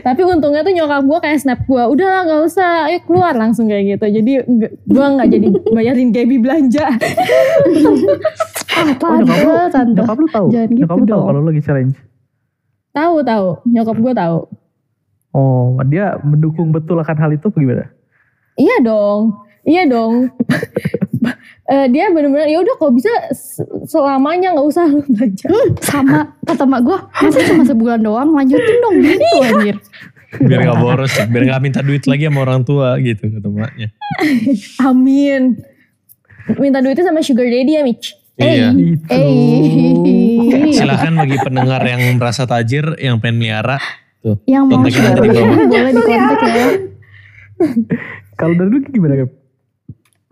Tapi 0.00 0.22
untungnya 0.22 0.62
tuh 0.62 0.70
nyokap 0.70 1.02
gue 1.02 1.18
kayak 1.20 1.38
snap 1.38 1.60
gue, 1.62 1.82
udah 1.82 2.06
lah 2.08 2.22
gak 2.24 2.42
usah, 2.44 2.86
ayo 2.86 2.98
keluar 3.02 3.34
langsung 3.34 3.66
kayak 3.66 3.94
gitu. 3.94 4.06
Jadi 4.12 4.32
gue 4.66 5.06
gak 5.12 5.28
jadi 5.28 5.46
bayarin 5.70 6.10
Gaby 6.10 6.36
belanja. 6.38 6.86
Apa 8.72 9.04
Oh, 9.04 9.16
nyokap 9.18 9.38
lu, 9.38 9.50
ada 9.52 9.68
tante? 9.68 9.98
nyokap 9.98 10.16
lu 10.16 10.28
tahu? 10.28 10.46
Jangan 10.50 10.68
gitu 10.68 10.78
nyokap 10.80 10.96
lu 10.96 11.04
tahu 11.04 11.10
dong. 11.12 11.24
kalau 11.24 11.38
lu 11.38 11.48
lagi 11.48 11.62
challenge? 11.62 11.96
tahu 12.92 13.14
tahu, 13.22 13.46
nyokap 13.66 13.96
gue 13.96 14.12
tahu. 14.12 14.38
Oh, 15.32 15.80
dia 15.82 16.20
mendukung 16.20 16.70
betul 16.70 16.96
akan 16.96 17.16
hal 17.16 17.30
itu 17.32 17.48
apa 17.48 17.56
gimana? 17.56 17.86
Iya 18.54 18.76
dong, 18.80 19.22
iya 19.62 19.82
dong. 19.84 20.28
Eh, 21.62 21.86
dia 21.88 22.10
bener-bener 22.10 22.50
ya 22.50 22.58
udah 22.58 22.74
kalau 22.74 22.90
bisa 22.90 23.08
se- 23.30 23.62
selamanya 23.86 24.50
nggak 24.52 24.66
usah 24.66 24.82
lu 24.90 24.98
belanja. 25.06 25.46
Sama 25.78 26.34
kata 26.42 26.66
mak 26.66 26.82
gue, 26.82 26.98
masa 26.98 27.38
cuma 27.46 27.62
sebulan 27.62 28.02
doang 28.02 28.34
lanjutin 28.34 28.76
dong 28.82 28.98
gitu 28.98 29.24
anjir. 29.40 29.76
Biar 30.42 30.60
gak 30.66 30.82
boros, 30.82 31.14
biar 31.30 31.42
gak 31.46 31.62
minta 31.62 31.80
duit 31.80 32.02
lagi 32.04 32.26
sama 32.26 32.42
orang 32.42 32.66
tua 32.66 32.98
gitu 32.98 33.30
kata 33.30 33.48
maknya. 33.48 33.88
Amin. 34.90 35.62
Minta 36.58 36.82
duitnya 36.82 37.06
sama 37.06 37.22
sugar 37.22 37.46
daddy 37.46 37.72
ya 37.72 37.86
Mitch. 37.86 38.18
Iya. 38.34 38.68
Itu. 38.74 39.06
Eh, 39.14 40.74
Silahkan 40.74 41.14
bagi 41.14 41.38
pendengar 41.38 41.80
yang 41.84 42.02
merasa 42.18 42.42
tajir, 42.42 42.98
yang 42.98 43.22
pengen 43.22 43.38
melihara. 43.38 43.78
Tuh, 44.22 44.38
yang 44.46 44.70
mau 44.70 44.86
di 44.86 44.94
share 44.94 45.18
boleh 45.18 45.90
dikontak 45.90 46.40
ya. 46.46 46.66
Kalau 48.38 48.54
dari 48.54 48.70
lu 48.70 48.78
gimana 48.86 49.14
Gap? 49.18 49.30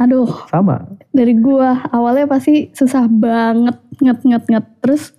Aduh, 0.00 0.30
Sama. 0.48 0.96
dari 1.12 1.36
gua 1.36 1.84
awalnya 1.92 2.24
pasti 2.24 2.72
susah 2.72 3.10
banget 3.10 3.76
nget 4.00 4.18
nget 4.24 4.44
nget. 4.46 4.64
Terus 4.80 5.12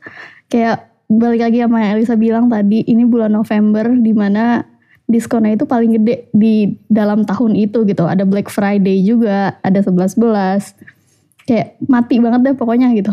kayak 0.47 0.89
balik 1.11 1.43
lagi 1.43 1.59
sama 1.61 1.83
yang 1.83 1.91
Elisa 1.99 2.15
bilang 2.15 2.47
tadi 2.47 2.87
ini 2.87 3.03
bulan 3.03 3.35
November 3.35 3.91
di 3.91 4.15
mana 4.15 4.63
diskonnya 5.05 5.59
itu 5.59 5.67
paling 5.67 5.99
gede 5.99 6.31
di 6.31 6.79
dalam 6.87 7.27
tahun 7.27 7.59
itu 7.59 7.83
gitu. 7.83 8.07
Ada 8.07 8.23
Black 8.23 8.47
Friday 8.47 9.03
juga 9.03 9.59
ada 9.61 9.83
11-11 9.83 11.45
kayak 11.45 11.67
mati 11.91 12.23
banget 12.23 12.39
deh 12.47 12.55
pokoknya 12.55 12.95
gitu. 12.95 13.11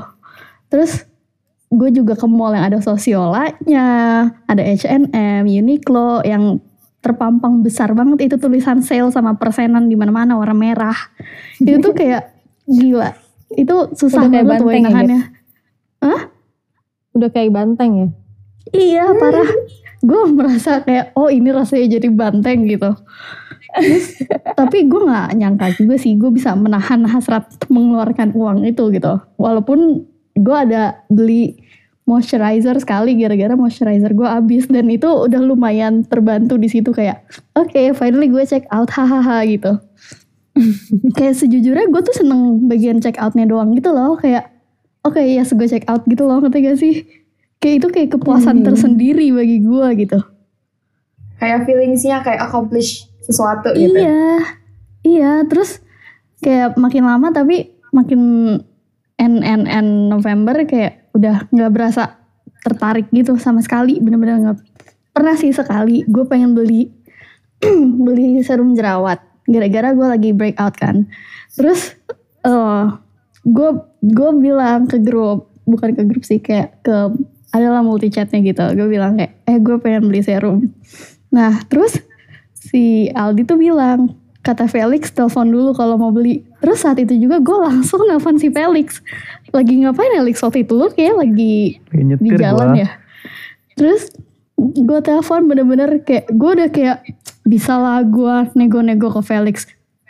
Terus 0.71 1.05
gue 1.69 1.91
juga 1.93 2.17
ke 2.17 2.25
mall 2.25 2.57
yang 2.57 2.65
ada 2.65 2.81
sosiolanya 2.81 3.87
ada 4.49 4.63
H&M 4.65 5.45
Uniqlo 5.45 6.25
yang 6.25 6.65
terpampang 6.99 7.63
besar 7.63 7.95
banget 7.95 8.33
itu 8.33 8.37
tulisan 8.41 8.83
sale 8.83 9.09
sama 9.15 9.39
persenan 9.39 9.87
di 9.87 9.95
mana-mana 9.95 10.35
warna 10.35 10.57
merah. 10.57 10.99
Itu 11.63 11.79
tuh 11.81 11.95
kayak 11.95 12.35
gila. 12.79 13.15
Itu 13.55 13.95
susah 13.97 14.29
Udah 14.29 14.33
kayak 14.33 14.45
banget 14.45 14.61
banteng 14.61 14.83
ya, 14.83 14.89
nahannya 14.91 15.21
Udah 17.17 17.29
kayak 17.33 17.51
banteng 17.55 17.91
ya. 17.97 18.09
iya 18.77 19.05
parah. 19.17 19.51
Gue 20.05 20.23
merasa 20.31 20.85
kayak 20.85 21.17
oh 21.17 21.33
ini 21.33 21.49
rasanya 21.51 21.99
jadi 21.99 22.09
banteng 22.13 22.69
gitu. 22.69 22.93
Terus, 23.69 24.25
tapi 24.57 24.89
gue 24.89 25.03
nggak 25.05 25.29
nyangka 25.39 25.67
juga 25.77 25.97
sih 26.01 26.17
gue 26.17 26.31
bisa 26.33 26.57
menahan 26.57 27.05
hasrat 27.09 27.47
mengeluarkan 27.73 28.37
uang 28.37 28.69
itu 28.69 28.91
gitu. 28.93 29.23
Walaupun 29.41 30.05
gue 30.39 30.57
ada 30.57 31.03
beli 31.11 31.59
moisturizer 32.07 32.79
sekali 32.81 33.19
gara-gara 33.19 33.53
moisturizer 33.53 34.15
gue 34.15 34.25
habis 34.25 34.65
dan 34.71 34.87
itu 34.89 35.05
udah 35.05 35.43
lumayan 35.43 36.07
terbantu 36.07 36.57
di 36.57 36.71
situ 36.71 36.95
kayak 36.95 37.27
oke 37.53 37.77
finally 37.99 38.31
gue 38.31 38.47
check 38.47 38.65
out 38.71 38.89
hahaha 38.97 39.45
gitu 39.45 39.77
kayak 41.15 41.35
sejujurnya 41.37 41.91
gue 41.91 42.03
tuh 42.03 42.15
seneng 42.17 42.65
bagian 42.65 43.03
check 43.03 43.19
outnya 43.21 43.45
doang 43.45 43.75
gitu 43.77 43.93
loh 43.93 44.17
kayak 44.17 44.49
oke 45.05 45.19
ya 45.19 45.43
yes, 45.43 45.53
gue 45.53 45.69
check 45.69 45.85
out 45.91 46.07
gitu 46.07 46.25
loh 46.25 46.41
ngerti 46.41 46.59
gak 46.65 46.79
sih 46.81 46.95
kayak 47.59 47.75
itu 47.83 47.89
kayak 47.91 48.09
kepuasan 48.15 48.63
Hmm. 48.63 48.67
tersendiri 48.73 49.35
bagi 49.35 49.59
gue 49.61 49.89
gitu 50.07 50.19
Kayak 51.39 51.71
feelingsnya 51.71 52.19
kayak 52.27 52.51
accomplish 52.51 53.07
sesuatu 53.23 53.71
gitu. 53.71 53.95
Iya, 53.95 54.43
iya. 55.07 55.33
Terus 55.47 55.79
kayak 56.43 56.75
makin 56.75 57.07
lama 57.07 57.31
tapi 57.31 57.79
makin 57.95 58.21
N 59.19 59.43
N 59.43 59.67
N 59.67 59.87
November 60.09 60.63
kayak 60.63 61.11
udah 61.15 61.51
nggak 61.51 61.73
berasa 61.75 62.19
tertarik 62.63 63.11
gitu 63.11 63.35
sama 63.39 63.63
sekali 63.63 63.99
bener-bener 63.99 64.39
nggak 64.39 64.59
pernah 65.15 65.35
sih 65.35 65.51
sekali. 65.51 66.07
Gue 66.07 66.25
pengen 66.31 66.55
beli 66.55 66.91
beli 68.07 68.39
serum 68.47 68.79
jerawat 68.79 69.19
gara-gara 69.49 69.91
gue 69.91 70.07
lagi 70.07 70.31
breakout 70.31 70.75
kan. 70.79 71.11
Terus 71.59 71.99
eh 72.47 72.85
gue 73.43 73.71
gue 74.05 74.31
bilang 74.39 74.87
ke 74.87 75.03
grup 75.03 75.51
bukan 75.67 75.97
ke 75.97 76.03
grup 76.07 76.23
sih 76.23 76.39
kayak 76.39 76.79
ke 76.87 76.97
adalah 77.51 77.83
multi 77.83 78.13
chatnya 78.13 78.45
gitu. 78.45 78.63
Gue 78.79 78.87
bilang 78.87 79.19
kayak 79.19 79.43
eh 79.49 79.59
gue 79.59 79.77
pengen 79.83 80.07
beli 80.07 80.23
serum. 80.23 80.71
Nah 81.35 81.59
terus 81.67 81.99
si 82.55 83.09
Aldi 83.11 83.43
tuh 83.49 83.59
bilang 83.59 84.15
kata 84.43 84.71
Felix 84.71 85.11
telepon 85.13 85.51
dulu 85.51 85.75
kalau 85.75 85.99
mau 85.99 86.15
beli. 86.15 86.47
Terus 86.63 86.83
saat 86.83 86.99
itu 86.99 87.15
juga 87.19 87.43
gue 87.43 87.59
langsung 87.59 88.07
nelfon 88.07 88.39
si 88.39 88.49
Felix. 88.49 89.03
Lagi 89.53 89.83
ngapain 89.83 90.13
Felix? 90.15 90.41
Waktu 90.41 90.65
itu 90.65 90.73
lu 90.79 90.89
kayak 90.93 91.15
lagi 91.19 91.79
Lagi 91.93 92.15
di 92.23 92.31
jalan 92.39 92.69
gua. 92.73 92.83
ya? 92.83 92.89
Terus 93.77 94.11
gue 94.59 94.99
telepon 95.05 95.47
bener-bener 95.47 96.03
kayak 96.03 96.31
gue 96.35 96.51
udah 96.59 96.69
kayak 96.71 96.99
bisa 97.47 97.79
lah 97.79 98.03
gue 98.03 98.35
nego-nego 98.59 99.11
ke 99.13 99.23
Felix. 99.23 99.67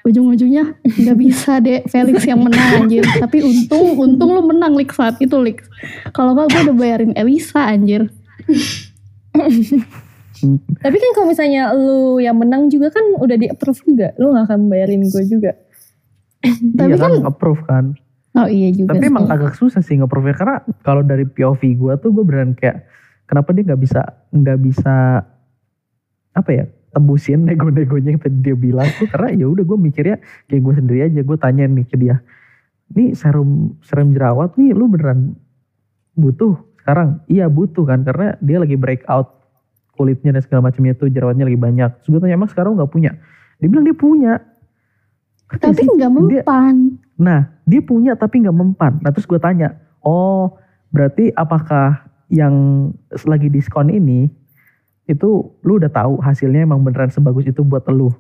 Ujung-ujungnya 0.09 0.79
nggak 0.87 1.19
bisa 1.21 1.61
deh 1.61 1.85
Felix 1.85 2.25
yang 2.25 2.41
menang 2.41 2.87
anjir. 2.87 3.05
Tapi 3.05 3.45
untung 3.45 3.99
untung 3.99 4.31
lu 4.33 4.41
menang 4.47 4.73
Lik 4.73 4.95
saat 4.95 5.21
itu 5.21 5.37
Lik. 5.37 5.61
Kalau 6.17 6.33
nggak 6.33 6.49
gue 6.49 6.61
udah 6.71 6.77
bayarin 6.79 7.13
Elisa 7.13 7.69
anjir 7.69 8.09
Tapi 10.85 10.97
kan 10.97 11.11
kalau 11.15 11.27
misalnya 11.31 11.73
lu 11.75 12.19
yang 12.19 12.37
menang 12.39 12.69
juga 12.69 12.93
kan 12.93 13.03
udah 13.19 13.37
di 13.37 13.47
approve 13.51 13.81
juga. 13.83 14.15
Lu 14.17 14.33
gak 14.33 14.49
akan 14.51 14.71
bayarin 14.71 15.03
gue 15.05 15.25
juga. 15.27 15.53
Tapi 16.43 16.95
iya 16.95 16.97
kan, 16.97 17.13
kan- 17.19 17.27
approve 17.27 17.63
kan. 17.67 17.85
oh 18.39 18.47
iya 18.47 18.71
juga 18.71 18.95
Tapi 18.95 19.03
sih. 19.03 19.11
emang 19.11 19.27
agak 19.27 19.59
susah 19.59 19.83
sih 19.83 19.99
nge-prove 19.99 20.31
karena 20.31 20.63
kalau 20.87 21.03
dari 21.03 21.27
POV 21.27 21.59
gue 21.75 21.93
tuh 21.99 22.15
gue 22.15 22.23
beneran 22.23 22.55
kayak 22.55 22.87
kenapa 23.27 23.51
dia 23.51 23.67
nggak 23.67 23.81
bisa 23.83 24.03
nggak 24.31 24.59
bisa 24.63 25.27
apa 26.33 26.51
ya 26.55 26.65
tembusin 26.95 27.51
nego-negonya 27.51 28.15
yang 28.15 28.23
tadi 28.23 28.39
dia 28.39 28.55
bilang 28.55 28.87
tuh 28.95 29.11
karena 29.11 29.35
ya 29.35 29.47
udah 29.51 29.65
gue 29.67 29.79
mikirnya 29.81 30.17
kayak 30.47 30.63
gue 30.63 30.75
sendiri 30.79 31.01
aja 31.11 31.21
gue 31.21 31.37
tanya 31.41 31.67
nih 31.67 31.87
ke 31.89 31.97
dia 31.99 32.23
nih 32.95 33.13
serum 33.19 33.75
serum 33.83 34.15
jerawat 34.15 34.55
nih 34.55 34.71
lu 34.71 34.87
beneran 34.87 35.35
butuh 36.15 36.57
sekarang 36.79 37.19
iya 37.27 37.51
butuh 37.51 37.85
kan 37.85 38.07
karena 38.07 38.39
dia 38.39 38.63
lagi 38.63 38.79
breakout 38.79 39.38
kulitnya 39.99 40.31
dan 40.31 40.43
segala 40.47 40.71
macamnya 40.71 40.95
tuh 40.95 41.11
jerawatnya 41.11 41.51
lagi 41.51 41.59
banyak 41.59 41.91
terus 41.99 42.09
gue 42.15 42.21
tanya 42.23 42.39
emang 42.39 42.47
sekarang 42.47 42.79
nggak 42.79 42.91
punya 42.95 43.19
dia 43.59 43.67
bilang 43.67 43.83
dia 43.83 43.97
punya 43.99 44.33
tapi 45.59 45.83
nggak 45.83 46.13
Dia- 46.15 46.47
mempan 46.47 46.77
Nah, 47.19 47.51
dia 47.67 47.83
punya 47.83 48.15
tapi 48.15 48.47
nggak 48.47 48.55
mempan. 48.57 49.03
Nah, 49.03 49.11
terus 49.11 49.27
gue 49.27 49.37
tanya, 49.43 49.75
oh 50.07 50.55
berarti 50.95 51.35
apakah 51.35 52.07
yang 52.31 52.89
lagi 53.27 53.51
diskon 53.51 53.91
ini 53.91 54.31
itu 55.11 55.51
lu 55.67 55.83
udah 55.83 55.91
tahu 55.91 56.23
hasilnya 56.23 56.65
emang 56.65 56.81
beneran 56.87 57.11
sebagus 57.11 57.45
itu 57.45 57.67
buat 57.67 57.83
lu? 57.91 58.15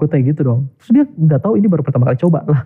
Gue 0.00 0.08
tanya 0.08 0.32
gitu 0.32 0.40
dong. 0.40 0.60
Terus 0.80 0.90
dia 0.90 1.04
nggak 1.04 1.44
tahu 1.44 1.60
ini 1.60 1.68
baru 1.68 1.84
pertama 1.84 2.08
kali 2.08 2.16
coba 2.16 2.40
lah. 2.48 2.64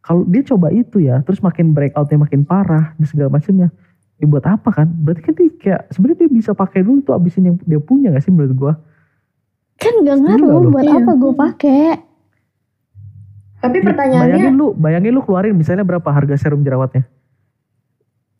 Kalau 0.00 0.24
dia 0.24 0.40
coba 0.44 0.72
itu 0.72 1.04
ya, 1.04 1.20
terus 1.20 1.44
makin 1.44 1.76
breakoutnya 1.76 2.16
makin 2.24 2.40
parah 2.44 2.96
dan 2.96 3.06
segala 3.08 3.28
macamnya. 3.28 3.68
Ya 4.14 4.26
buat 4.26 4.46
apa 4.46 4.70
kan? 4.70 4.86
Berarti 4.86 5.20
kan 5.26 5.34
dia 5.34 5.50
kayak 5.50 5.80
sebenarnya 5.90 6.18
dia 6.24 6.30
bisa 6.30 6.50
pakai 6.54 6.86
dulu 6.86 7.02
tuh 7.02 7.14
abisin 7.14 7.44
yang 7.44 7.56
dia 7.62 7.82
punya 7.82 8.14
gak 8.14 8.22
sih 8.22 8.30
menurut 8.30 8.54
gue? 8.54 8.74
kan 9.74 9.90
nggak 10.00 10.16
Setuju 10.22 10.38
ngaruh 10.38 10.70
buat 10.70 10.86
Iya. 10.86 10.94
apa 10.96 11.12
gue 11.12 11.32
pakai 11.34 11.84
Tapi 13.58 13.76
Bayangin 13.80 13.84
pertanyaannya 13.90 14.50
lu, 14.54 14.66
bayangin 14.76 15.12
lu 15.12 15.20
keluarin 15.20 15.52
misalnya 15.52 15.82
berapa 15.82 16.06
harga 16.06 16.36
serum 16.38 16.62
jerawatnya? 16.62 17.04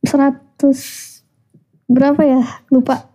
100 0.07 1.25
berapa 1.91 2.21
ya 2.23 2.41
lupa 2.71 3.09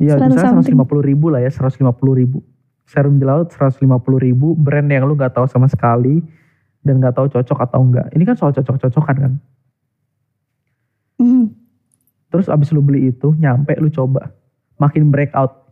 Iya, 0.00 0.16
100 0.16 0.34
misalnya 0.34 0.50
something. 0.64 0.76
150 0.76 1.04
ribu 1.04 1.26
lah 1.28 1.40
ya, 1.44 1.50
150 1.52 2.16
ribu. 2.16 2.40
Serum 2.88 3.20
jerawat 3.20 3.52
150 3.52 3.86
ribu, 4.18 4.56
brand 4.56 4.88
yang 4.88 5.04
lu 5.04 5.14
gak 5.14 5.36
tahu 5.36 5.44
sama 5.46 5.68
sekali, 5.68 6.24
dan 6.80 6.98
gak 6.98 7.14
tahu 7.14 7.28
cocok 7.28 7.58
atau 7.68 7.84
enggak. 7.84 8.08
Ini 8.16 8.24
kan 8.24 8.34
soal 8.34 8.50
cocok-cocokan 8.56 9.16
kan. 9.20 9.32
Hmm. 11.20 11.52
Terus 12.30 12.46
abis 12.46 12.70
lu 12.70 12.80
beli 12.80 13.10
itu, 13.10 13.34
nyampe 13.34 13.74
lu 13.76 13.88
coba. 13.88 14.30
Makin 14.76 15.10
breakout. 15.10 15.66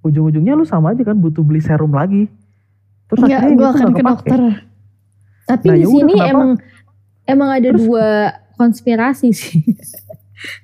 Ujung-ujungnya 0.00 0.54
lu 0.54 0.62
sama 0.62 0.94
aja 0.94 1.02
kan, 1.02 1.18
butuh 1.18 1.42
beli 1.42 1.58
serum 1.58 1.90
lagi. 1.90 2.30
Terus 3.06 3.20
Enggak, 3.20 3.38
akhirnya 3.40 3.50
gue 3.50 3.58
gitu 3.58 3.66
akan 3.68 3.86
ke 3.86 3.92
kepake. 3.92 4.06
dokter. 4.06 4.40
Tapi 5.46 5.66
Nah, 5.66 5.74
di 5.74 5.80
ya 5.80 5.86
sini 5.88 6.12
kenapa? 6.12 6.30
emang 6.30 6.50
emang 7.24 7.48
ada 7.52 7.68
Terus- 7.68 7.82
dua 7.82 8.06
konspirasi 8.56 9.28
sih. 9.30 9.62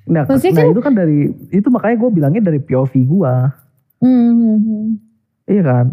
Nah, 0.06 0.22
Maksudnya 0.30 0.52
nah 0.52 0.58
kan- 0.60 0.70
itu 0.70 0.80
kan 0.80 0.94
dari, 0.94 1.18
itu 1.50 1.68
makanya 1.68 1.96
gue 1.98 2.10
bilangnya 2.12 2.42
dari 2.44 2.58
POV 2.58 2.92
gua. 3.04 3.50
Hmm. 3.98 4.98
Iya 5.44 5.62
kan? 5.62 5.86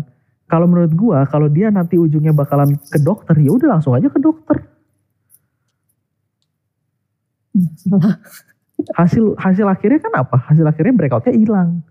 Kalau 0.46 0.66
menurut 0.66 0.94
gua, 0.94 1.26
kalau 1.26 1.46
dia 1.46 1.70
nanti 1.70 1.94
ujungnya 1.94 2.34
bakalan 2.34 2.78
ke 2.80 2.98
dokter, 3.00 3.38
ya 3.38 3.50
udah 3.50 3.78
langsung 3.78 3.94
aja 3.94 4.06
ke 4.06 4.18
dokter. 4.18 4.66
hasil 9.00 9.36
hasil 9.36 9.66
akhirnya 9.68 10.00
kan 10.00 10.14
apa? 10.24 10.38
Hasil 10.50 10.64
akhirnya 10.64 10.94
breakoutnya 10.96 11.36
hilang. 11.36 11.84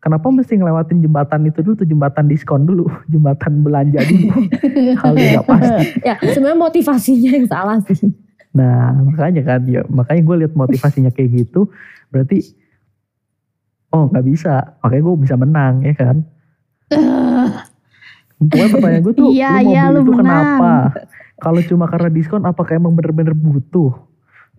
Kenapa 0.00 0.32
mesti 0.32 0.56
ngelewatin 0.56 1.04
jembatan 1.04 1.44
itu 1.44 1.60
dulu 1.60 1.76
tuh 1.76 1.88
jembatan 1.88 2.24
diskon 2.24 2.64
dulu, 2.64 2.88
jembatan 3.12 3.60
belanja 3.60 4.00
dulu. 4.04 4.28
Hal 5.04 5.12
yang 5.16 5.44
gak 5.44 5.46
pasti. 5.48 5.84
ya 6.00 6.14
sebenarnya 6.32 6.58
motivasinya 6.60 7.30
yang 7.36 7.46
salah 7.48 7.78
sih. 7.84 8.08
Nah 8.56 8.96
makanya 9.04 9.42
kan, 9.44 9.60
ya 9.68 9.84
makanya 9.92 10.22
gue 10.24 10.36
lihat 10.46 10.52
motivasinya 10.56 11.12
kayak 11.12 11.44
gitu, 11.44 11.68
berarti 12.08 12.42
oh 13.92 14.08
nggak 14.10 14.24
bisa, 14.26 14.80
makanya 14.82 15.02
gue 15.04 15.14
bisa 15.22 15.34
menang 15.38 15.74
ya 15.84 15.94
kan. 15.94 16.16
Pokoknya 18.40 18.68
pertanyaan 18.72 19.02
gue 19.04 19.14
tuh, 19.14 19.26
Iya, 19.36 19.50
lu 19.52 19.60
mau 19.60 19.70
iya, 19.70 19.82
beli 19.84 19.92
lu 19.92 20.00
itu 20.00 20.12
menang. 20.16 20.24
kenapa? 20.24 20.72
Kalau 21.40 21.60
cuma 21.68 21.84
karena 21.88 22.08
diskon, 22.08 22.42
apakah 22.48 22.72
emang 22.72 22.92
bener-bener 22.96 23.36
butuh? 23.36 23.92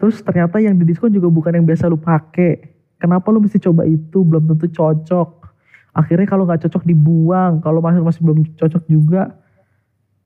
Terus 0.02 0.18
ternyata 0.26 0.58
yang 0.58 0.74
di 0.74 0.90
diskon 0.90 1.14
juga 1.14 1.30
bukan 1.30 1.62
yang 1.62 1.66
biasa 1.70 1.86
lu 1.86 2.02
pakai. 2.02 2.74
Kenapa 2.98 3.30
lu 3.30 3.38
mesti 3.38 3.62
coba 3.62 3.86
itu? 3.86 4.26
Belum 4.26 4.50
tentu 4.50 4.66
cocok. 4.66 5.46
Akhirnya 5.94 6.26
kalau 6.26 6.50
nggak 6.50 6.66
cocok 6.66 6.82
dibuang. 6.90 7.62
Kalau 7.62 7.86
masih 7.86 8.02
masih 8.02 8.22
belum 8.26 8.42
cocok 8.58 8.84
juga, 8.90 9.30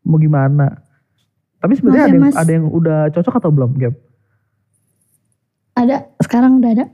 mau 0.08 0.16
gimana? 0.16 0.80
Tapi 1.60 1.76
sebenarnya 1.76 2.08
ada 2.08 2.08
ya, 2.08 2.16
yang, 2.16 2.24
Mas. 2.24 2.36
ada 2.40 2.52
yang 2.56 2.66
udah 2.72 3.00
cocok 3.12 3.36
atau 3.36 3.52
belum, 3.52 3.72
Gap? 3.76 3.96
Ada, 5.76 6.08
sekarang 6.24 6.64
udah 6.64 6.72
ada. 6.72 6.86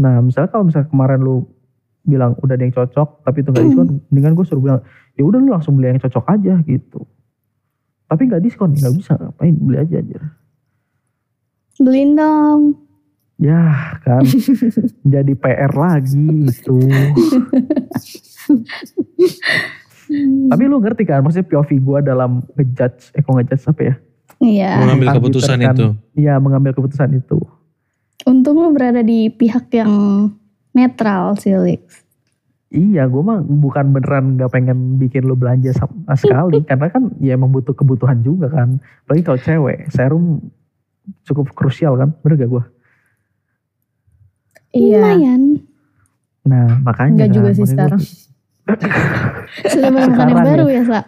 Nah, 0.00 0.24
misalnya 0.24 0.48
kalau 0.48 0.64
misalnya 0.64 0.88
kemarin 0.88 1.20
lu 1.20 1.44
bilang 2.08 2.32
udah 2.40 2.54
ada 2.56 2.64
yang 2.64 2.72
cocok, 2.72 3.28
tapi 3.28 3.44
itu 3.44 3.52
nggak 3.52 3.64
diskon, 3.68 3.88
dengan 4.08 4.32
gue 4.32 4.44
suruh 4.48 4.62
bilang, 4.64 4.80
ya 5.20 5.22
udah 5.26 5.36
lu 5.36 5.52
langsung 5.52 5.76
beli 5.76 5.92
yang 5.92 6.00
cocok 6.00 6.24
aja 6.32 6.54
gitu. 6.64 7.04
Tapi 8.08 8.22
nggak 8.24 8.40
diskon, 8.40 8.72
nggak 8.72 8.94
bisa, 8.96 9.20
ngapain 9.20 9.52
beli 9.52 9.76
aja 9.76 10.00
aja. 10.00 10.20
Beliin 11.78 12.18
dong. 12.18 12.60
Ya 13.38 13.94
kan, 14.02 14.26
jadi 15.14 15.32
PR 15.38 15.70
lagi 15.70 16.50
itu. 16.50 16.78
Tapi 20.50 20.62
lu 20.66 20.82
ngerti 20.82 21.06
kan, 21.06 21.22
maksudnya 21.22 21.46
POV 21.46 21.70
gue 21.78 21.98
dalam 22.02 22.42
ngejudge, 22.58 23.14
eh 23.14 23.22
kok 23.22 23.30
ngejudge 23.38 23.64
apa 23.70 23.82
ya? 23.86 23.94
Iya. 24.42 24.72
Mengambil 24.82 25.06
Tentang 25.06 25.18
keputusan 25.22 25.54
Twitter 25.54 25.68
kan. 25.70 25.74
itu. 25.78 25.86
Iya, 26.18 26.34
mengambil 26.42 26.72
keputusan 26.74 27.10
itu. 27.14 27.38
Untung 28.26 28.58
lu 28.58 28.74
berada 28.74 29.06
di 29.06 29.30
pihak 29.30 29.70
yang 29.70 29.92
netral 30.74 31.38
sih, 31.38 31.54
Lex. 31.54 32.02
Iya, 32.68 33.08
gue 33.08 33.22
mah 33.24 33.40
bukan 33.40 33.96
beneran 33.96 34.36
gak 34.36 34.52
pengen 34.52 35.00
bikin 35.00 35.24
lu 35.24 35.38
belanja 35.38 35.72
sama 35.72 36.12
sekali. 36.18 36.60
karena 36.68 36.90
kan 36.90 37.14
ya 37.22 37.38
emang 37.38 37.54
butuh 37.54 37.72
kebutuhan 37.72 38.20
juga 38.26 38.50
kan. 38.50 38.82
Apalagi 39.06 39.22
kalau 39.24 39.40
cewek, 39.40 39.78
serum 39.94 40.42
cukup 41.24 41.52
krusial 41.52 41.94
kan. 41.94 42.12
Bener 42.20 42.36
gak 42.38 42.50
gue? 42.50 42.64
Iya. 44.70 45.00
Lumayan. 45.00 45.42
Nah 46.44 46.66
makanya 46.80 47.10
Enggak 47.14 47.30
juga 47.32 47.48
kan, 47.48 47.56
sih 47.56 47.66
sekarang. 47.66 48.00
gua- 48.00 48.26
Sudah 49.72 49.88
menemukan 49.88 50.04
yang 50.22 50.28
Sekarang 50.28 50.44
baru 50.46 50.66
ya, 50.68 50.82
Sa? 50.84 51.00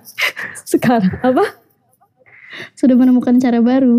Sekarang 0.67 1.13
apa? 1.21 1.45
Sudah 2.73 2.97
menemukan 2.97 3.35
cara 3.37 3.59
baru. 3.61 3.97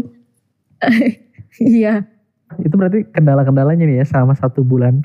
Iya. 1.58 2.08
itu 2.58 2.74
berarti 2.74 3.08
kendala-kendalanya 3.08 3.86
nih 3.86 4.02
ya 4.02 4.06
selama 4.06 4.34
satu 4.34 4.60
bulan. 4.60 5.04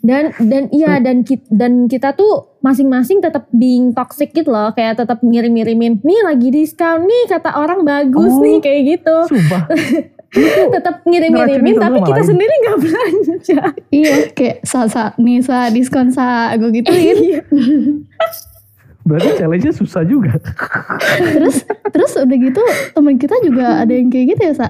Dan 0.00 0.32
dan 0.38 0.68
iya 0.70 0.96
dan 0.96 1.20
kita, 1.20 1.44
dan 1.50 1.88
kita 1.88 2.12
tuh 2.12 2.56
masing-masing 2.58 3.20
tetap 3.20 3.48
being 3.50 3.90
toxic 3.90 4.30
gitu 4.30 4.48
loh, 4.48 4.70
kayak 4.70 4.96
tetap 4.96 5.20
ngirim-ngirimin, 5.20 5.98
nih 5.98 6.20
lagi 6.22 6.48
diskon 6.48 7.04
nih 7.04 7.28
kata 7.28 7.52
orang 7.52 7.82
bagus 7.82 8.30
Oh. 8.30 8.40
nih 8.40 8.60
kayak 8.60 8.80
gitu. 8.92 9.16
Sumpah. 9.28 9.62
tetap 10.74 11.06
ngirim-ngirimin 11.06 11.76
tapi 11.78 11.98
kita 12.02 12.22
lain. 12.22 12.28
sendiri 12.28 12.54
nggak 12.66 12.78
belanja. 12.82 13.60
iya, 13.94 14.16
kayak 14.34 14.56
sa 14.66 14.90
sa 14.90 15.14
nih 15.16 15.40
sa 15.40 15.70
diskon 15.70 16.10
sa 16.12 16.52
gue 16.58 16.70
gituin. 16.82 17.16
Iya. 17.16 17.40
Berarti 19.06 19.30
challenge-nya 19.38 19.74
susah 19.74 20.02
juga. 20.02 20.34
terus 21.36 21.62
terus 21.94 22.12
udah 22.18 22.36
gitu 22.42 22.62
teman 22.90 23.14
kita 23.16 23.38
juga 23.46 23.86
ada 23.86 23.92
yang 23.94 24.10
kayak 24.10 24.34
gitu 24.34 24.42
ya, 24.50 24.54
Sa? 24.58 24.68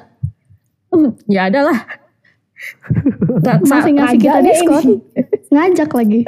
ya 1.25 1.41
ada 1.49 1.73
lah. 1.73 1.79
Masih 3.65 3.93
ngasih 3.97 4.19
kita 4.21 4.39
diskon. 4.45 4.85
Ngajak 5.49 5.91
lagi. 5.97 6.21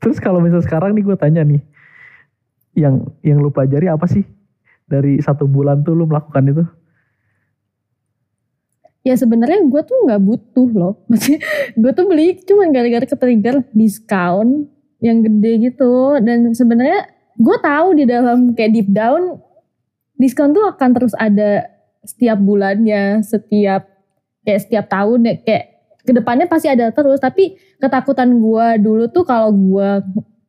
Terus 0.00 0.16
kalau 0.22 0.40
misalnya 0.40 0.64
sekarang 0.64 0.94
nih 0.94 1.04
gue 1.04 1.16
tanya 1.18 1.42
nih, 1.44 1.60
yang 2.78 3.04
yang 3.20 3.42
lu 3.42 3.50
pelajari 3.50 3.90
apa 3.90 4.06
sih 4.06 4.24
dari 4.90 5.22
satu 5.22 5.46
bulan 5.46 5.86
tuh 5.86 5.94
lu 5.94 6.10
melakukan 6.10 6.50
itu? 6.50 6.64
Ya 9.00 9.16
sebenarnya 9.16 9.64
gue 9.64 9.82
tuh 9.86 9.96
nggak 10.04 10.20
butuh 10.20 10.68
loh. 10.74 10.94
Maksudnya 11.08 11.40
gue 11.78 11.92
tuh 11.94 12.04
beli 12.10 12.36
cuma 12.44 12.68
gara-gara 12.68 13.06
ke-trigger 13.06 13.64
diskon 13.72 14.68
yang 15.00 15.24
gede 15.24 15.72
gitu. 15.72 16.20
Dan 16.20 16.52
sebenarnya 16.52 17.08
gue 17.38 17.56
tahu 17.62 17.88
di 17.96 18.04
dalam 18.04 18.52
kayak 18.52 18.72
deep 18.74 18.88
down 18.92 19.40
diskon 20.20 20.52
tuh 20.52 20.68
akan 20.68 20.90
terus 20.92 21.16
ada 21.16 21.64
setiap 22.04 22.36
bulannya, 22.36 23.24
setiap 23.24 23.88
kayak 24.44 24.60
setiap 24.68 24.84
tahun 24.92 25.24
ya 25.24 25.34
kayak 25.40 25.64
ke 26.04 26.12
depannya 26.12 26.44
pasti 26.44 26.68
ada 26.68 26.92
terus. 26.92 27.24
Tapi 27.24 27.56
ketakutan 27.80 28.36
gue 28.36 28.66
dulu 28.84 29.08
tuh 29.08 29.24
kalau 29.24 29.48
gue 29.48 29.90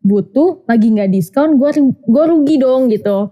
butuh 0.04 0.68
lagi 0.68 0.92
nggak 0.92 1.14
diskon, 1.14 1.56
gue 1.56 1.72
gue 1.88 2.24
rugi 2.28 2.60
dong 2.60 2.92
gitu. 2.92 3.32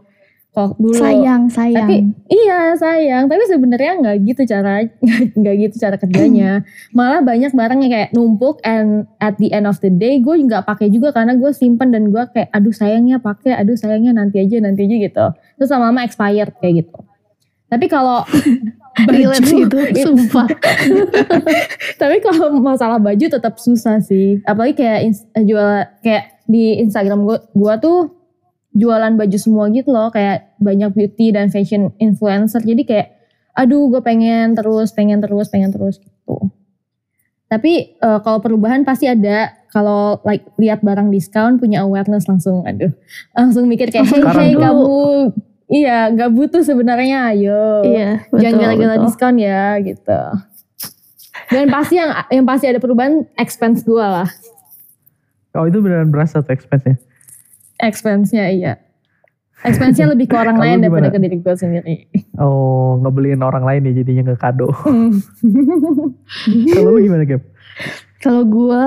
Dulu 0.75 0.95
Sayang, 0.95 1.47
sayang. 1.47 1.87
tapi 1.87 1.95
iya 2.27 2.73
sayang, 2.75 3.31
tapi 3.31 3.43
sebenarnya 3.47 3.91
nggak 4.01 4.17
gitu 4.27 4.41
cara 4.49 4.83
nggak 5.39 5.55
gitu 5.67 5.75
cara 5.79 5.95
kerjanya. 5.95 6.65
Malah 6.97 7.21
banyak 7.23 7.51
barang 7.55 7.79
yang 7.85 7.91
kayak 7.91 8.09
numpuk 8.11 8.59
and 8.67 9.07
at 9.23 9.39
the 9.39 9.49
end 9.55 9.65
of 9.69 9.79
the 9.79 9.91
day 9.93 10.19
gue 10.19 10.35
nggak 10.35 10.67
pakai 10.67 10.91
juga 10.91 11.15
karena 11.15 11.39
gue 11.39 11.51
simpen 11.55 11.95
dan 11.95 12.11
gue 12.11 12.23
kayak 12.35 12.49
aduh 12.51 12.73
sayangnya 12.73 13.23
pakai, 13.23 13.55
aduh 13.55 13.77
sayangnya 13.79 14.11
nanti 14.11 14.43
aja 14.43 14.59
nanti 14.59 14.85
aja 14.89 14.95
gitu. 14.99 15.25
Terus 15.59 15.69
lama-lama 15.71 16.03
expired 16.03 16.51
kayak 16.59 16.85
gitu. 16.85 16.99
Tapi 17.69 17.85
kalau 17.85 18.25
relate 19.13 19.45
sih 19.45 19.63
itu, 19.63 19.79
sumpah. 20.01 20.49
tapi 22.01 22.17
kalau 22.19 22.57
masalah 22.57 22.97
baju 22.97 23.25
tetap 23.29 23.55
susah 23.61 24.01
sih. 24.01 24.41
Apalagi 24.43 24.81
kayak 24.81 24.99
jual 25.45 25.85
kayak 26.01 26.41
di 26.49 26.81
Instagram 26.81 27.29
gue 27.29 27.37
gua 27.53 27.77
tuh 27.77 28.18
jualan 28.73 29.17
baju 29.17 29.38
semua 29.38 29.65
gitu 29.73 29.89
loh 29.89 30.13
kayak 30.13 30.55
banyak 30.61 30.93
beauty 30.93 31.33
dan 31.33 31.49
fashion 31.49 31.89
influencer. 31.97 32.61
Jadi 32.61 32.85
kayak 32.85 33.07
aduh 33.57 33.89
gue 33.91 34.01
pengen 34.05 34.55
terus 34.55 34.93
pengen 34.93 35.19
terus 35.19 35.49
pengen 35.49 35.73
terus 35.73 35.97
gitu. 35.99 36.38
Tapi 37.49 37.97
eh, 37.97 38.19
kalau 38.21 38.39
perubahan 38.39 38.85
pasti 38.85 39.09
ada. 39.09 39.57
Kalau 39.69 40.17
like 40.25 40.49
lihat 40.57 40.81
barang 40.81 41.13
diskon 41.13 41.61
punya 41.61 41.85
awareness 41.85 42.25
langsung 42.25 42.65
aduh. 42.65 42.89
Langsung 43.38 43.69
mikir 43.69 43.93
kayak 43.93 44.09
hey, 44.09 44.21
hey 44.25 44.51
tuh- 44.57 44.61
kamu 44.65 45.01
iya 45.69 46.09
nggak 46.09 46.33
butuh 46.33 46.65
sebenarnya 46.65 47.29
ayo. 47.29 47.85
Iya, 47.85 48.25
jangan 48.33 48.57
gara-gara 48.57 48.97
betul. 48.97 49.05
diskon 49.05 49.35
ya 49.38 49.77
gitu. 49.77 50.21
Dan 51.53 51.69
pasti 51.69 52.01
yang 52.01 52.11
yang 52.33 52.45
pasti 52.49 52.65
ada 52.65 52.81
perubahan 52.81 53.29
expense 53.38 53.85
gue 53.85 54.01
lah. 54.01 54.25
Oh 55.53 55.65
itu 55.65 55.81
beneran 55.81 56.09
berasa 56.09 56.41
tuh 56.41 56.53
expense-nya. 56.53 56.97
Expense-nya 57.79 58.51
iya 58.51 58.74
expense-nya 59.63 60.12
lebih 60.12 60.31
ke 60.31 60.36
orang 60.36 60.59
lain 60.63 60.83
daripada 60.83 61.12
ke 61.12 61.19
diri 61.19 61.38
gue 61.39 61.55
sendiri 61.55 61.95
Oh 62.39 62.95
ngebeliin 63.03 63.43
orang 63.43 63.67
lain 63.67 63.91
ya 63.91 64.00
jadinya 64.00 64.31
nggak 64.31 64.39
kado. 64.39 64.71
Kalau 66.74 66.89
lu 66.95 67.00
gimana 67.03 67.27
Gap? 67.27 67.43
Kalau 68.24 68.48
gue 68.48 68.83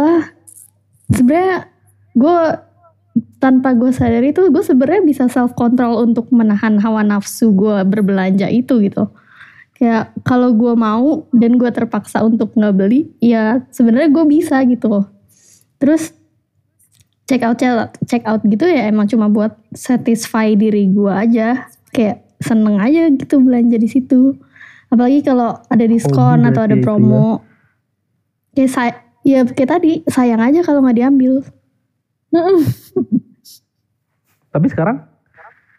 sebenarnya 1.13 1.69
gue 2.17 2.39
tanpa 3.37 3.77
gue 3.77 3.93
sadari 3.93 4.33
tuh 4.33 4.49
gue 4.49 4.65
sebenarnya 4.65 5.05
bisa 5.05 5.29
self 5.29 5.53
control 5.53 6.01
untuk 6.01 6.33
menahan 6.33 6.81
hawa 6.81 7.05
nafsu 7.05 7.53
gue 7.53 7.85
berbelanja 7.85 8.49
itu 8.49 8.81
gitu. 8.81 9.13
Kayak 9.77 10.17
kalau 10.25 10.57
gue 10.57 10.73
mau 10.73 11.29
dan 11.37 11.61
gue 11.61 11.69
terpaksa 11.69 12.25
untuk 12.25 12.57
nggak 12.57 12.73
beli, 12.73 13.13
ya 13.21 13.61
sebenarnya 13.69 14.09
gue 14.09 14.25
bisa 14.25 14.65
gitu. 14.65 15.05
Terus 15.77 16.17
check 17.33 17.41
out 17.49 17.57
check 18.05 18.23
out 18.29 18.45
gitu 18.45 18.69
ya 18.69 18.93
emang 18.93 19.09
cuma 19.09 19.33
buat 19.33 19.57
satisfy 19.73 20.53
diri 20.53 20.93
gue 20.93 21.09
aja. 21.09 21.65
Kayak 21.97 22.29
seneng 22.45 22.77
aja 22.77 23.09
gitu 23.09 23.41
belanja 23.41 23.81
di 23.81 23.89
situ. 23.89 24.37
Apalagi 24.93 25.25
kalau 25.25 25.57
ada 25.73 25.85
diskon 25.89 26.45
atau 26.45 26.69
ada 26.69 26.77
berarti 26.77 26.85
itu 26.85 26.85
promo. 26.85 27.41
Kayak 28.53 28.71
saya, 28.77 28.93
ya 29.25 29.41
kayak 29.49 29.71
tadi 29.81 30.05
sayang 30.05 30.45
aja 30.45 30.61
kalau 30.61 30.85
nggak 30.85 31.01
diambil. 31.01 31.41
Tapi 34.53 34.67
sekarang 34.69 35.09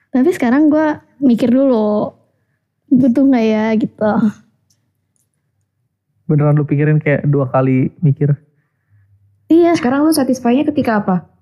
Tapi 0.10 0.30
sekarang 0.34 0.74
gue 0.74 0.88
mikir 1.22 1.50
dulu 1.54 2.14
butuh 2.90 3.26
nggak 3.30 3.46
ya 3.46 3.66
gitu. 3.78 4.14
beneran 6.24 6.58
lu 6.58 6.66
pikirin 6.66 6.98
kayak 6.98 7.30
dua 7.30 7.46
kali 7.50 7.94
mikir. 8.02 8.34
Iya, 9.52 9.78
Sekarang 9.78 10.08
lu 10.08 10.14
satisfy-nya 10.16 10.66
ketika 10.66 11.04
apa? 11.04 11.33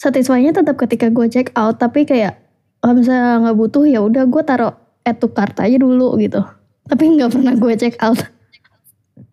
Satisfy-nya 0.00 0.56
tetap 0.56 0.80
ketika 0.80 1.12
gue 1.12 1.28
check 1.28 1.52
out, 1.52 1.76
tapi 1.76 2.08
kayak 2.08 2.40
kalau 2.80 2.96
misalnya 2.96 3.44
nggak 3.44 3.56
butuh 3.60 3.84
ya 3.84 4.00
udah 4.00 4.24
gue 4.24 4.42
taruh 4.48 4.72
add 5.04 5.20
to 5.20 5.28
cart 5.28 5.52
aja 5.60 5.76
dulu 5.76 6.16
gitu. 6.16 6.40
Tapi 6.88 7.04
nggak 7.20 7.36
pernah 7.36 7.52
gue 7.52 7.72
check 7.76 8.00
out. 8.00 8.16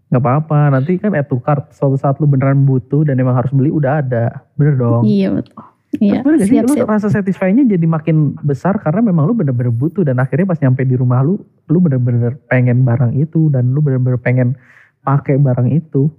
Gak 0.08 0.24
apa-apa, 0.24 0.72
nanti 0.72 1.00
kan 1.00 1.16
add 1.16 1.28
to 1.32 1.40
cart. 1.40 1.72
Suatu 1.72 1.96
saat 2.00 2.20
lu 2.20 2.28
beneran 2.28 2.68
butuh 2.68 3.08
dan 3.08 3.20
emang 3.20 3.36
harus 3.36 3.52
beli 3.52 3.72
udah 3.72 4.04
ada. 4.04 4.44
Bener 4.60 4.76
dong. 4.76 5.04
Iya 5.08 5.36
betul. 5.36 5.56
Iya, 6.04 6.20
bener 6.20 6.44
gak 6.44 6.48
sih, 6.52 6.60
siap 6.60 6.68
lu 6.68 6.76
rasa 6.84 7.08
satisfy-nya 7.08 7.64
jadi 7.64 7.88
makin 7.88 8.36
besar 8.44 8.76
karena 8.84 9.00
memang 9.00 9.24
lu 9.24 9.34
bener-bener 9.34 9.72
butuh 9.72 10.04
dan 10.04 10.20
akhirnya 10.20 10.44
pas 10.44 10.60
nyampe 10.60 10.84
di 10.84 11.00
rumah 11.00 11.24
lu, 11.24 11.40
lu 11.72 11.80
bener-bener 11.80 12.36
pengen 12.52 12.84
barang 12.84 13.16
itu 13.16 13.48
dan 13.48 13.72
lu 13.72 13.80
bener-bener 13.80 14.20
pengen 14.20 14.60
pakai 15.08 15.40
barang 15.40 15.72
itu. 15.72 16.12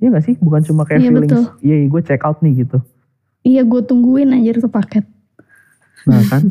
Iya 0.00 0.08
gak 0.16 0.24
sih? 0.24 0.34
Bukan 0.40 0.64
cuma 0.64 0.88
kayak 0.88 1.04
Iya, 1.04 1.08
feelings, 1.12 1.32
betul. 1.32 1.44
iya 1.60 1.76
gue 1.84 2.00
check 2.00 2.24
out 2.24 2.40
nih 2.40 2.64
gitu. 2.64 2.80
Iya 3.44 3.62
gue 3.62 3.80
tungguin 3.80 4.32
aja 4.32 4.56
tuh 4.56 4.68
paket. 4.68 5.04
Nah 6.04 6.20
kan? 6.26 6.42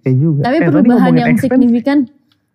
kayak 0.00 0.16
juga. 0.16 0.40
tapi 0.42 0.56
Eh, 0.56 0.62
perubahan 0.64 1.12
yang 1.12 1.30
expense, 1.34 1.50
signifikan 1.52 1.98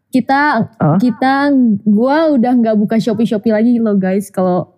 kita 0.10 0.42
Ah? 0.78 0.96
kita 0.96 1.52
gue 1.78 2.18
udah 2.34 2.54
nggak 2.54 2.76
buka 2.78 2.96
shopee 2.98 3.24
shopee 3.26 3.52
lagi 3.52 3.78
loh 3.78 3.96
guys 3.96 4.28
kalau 4.28 4.72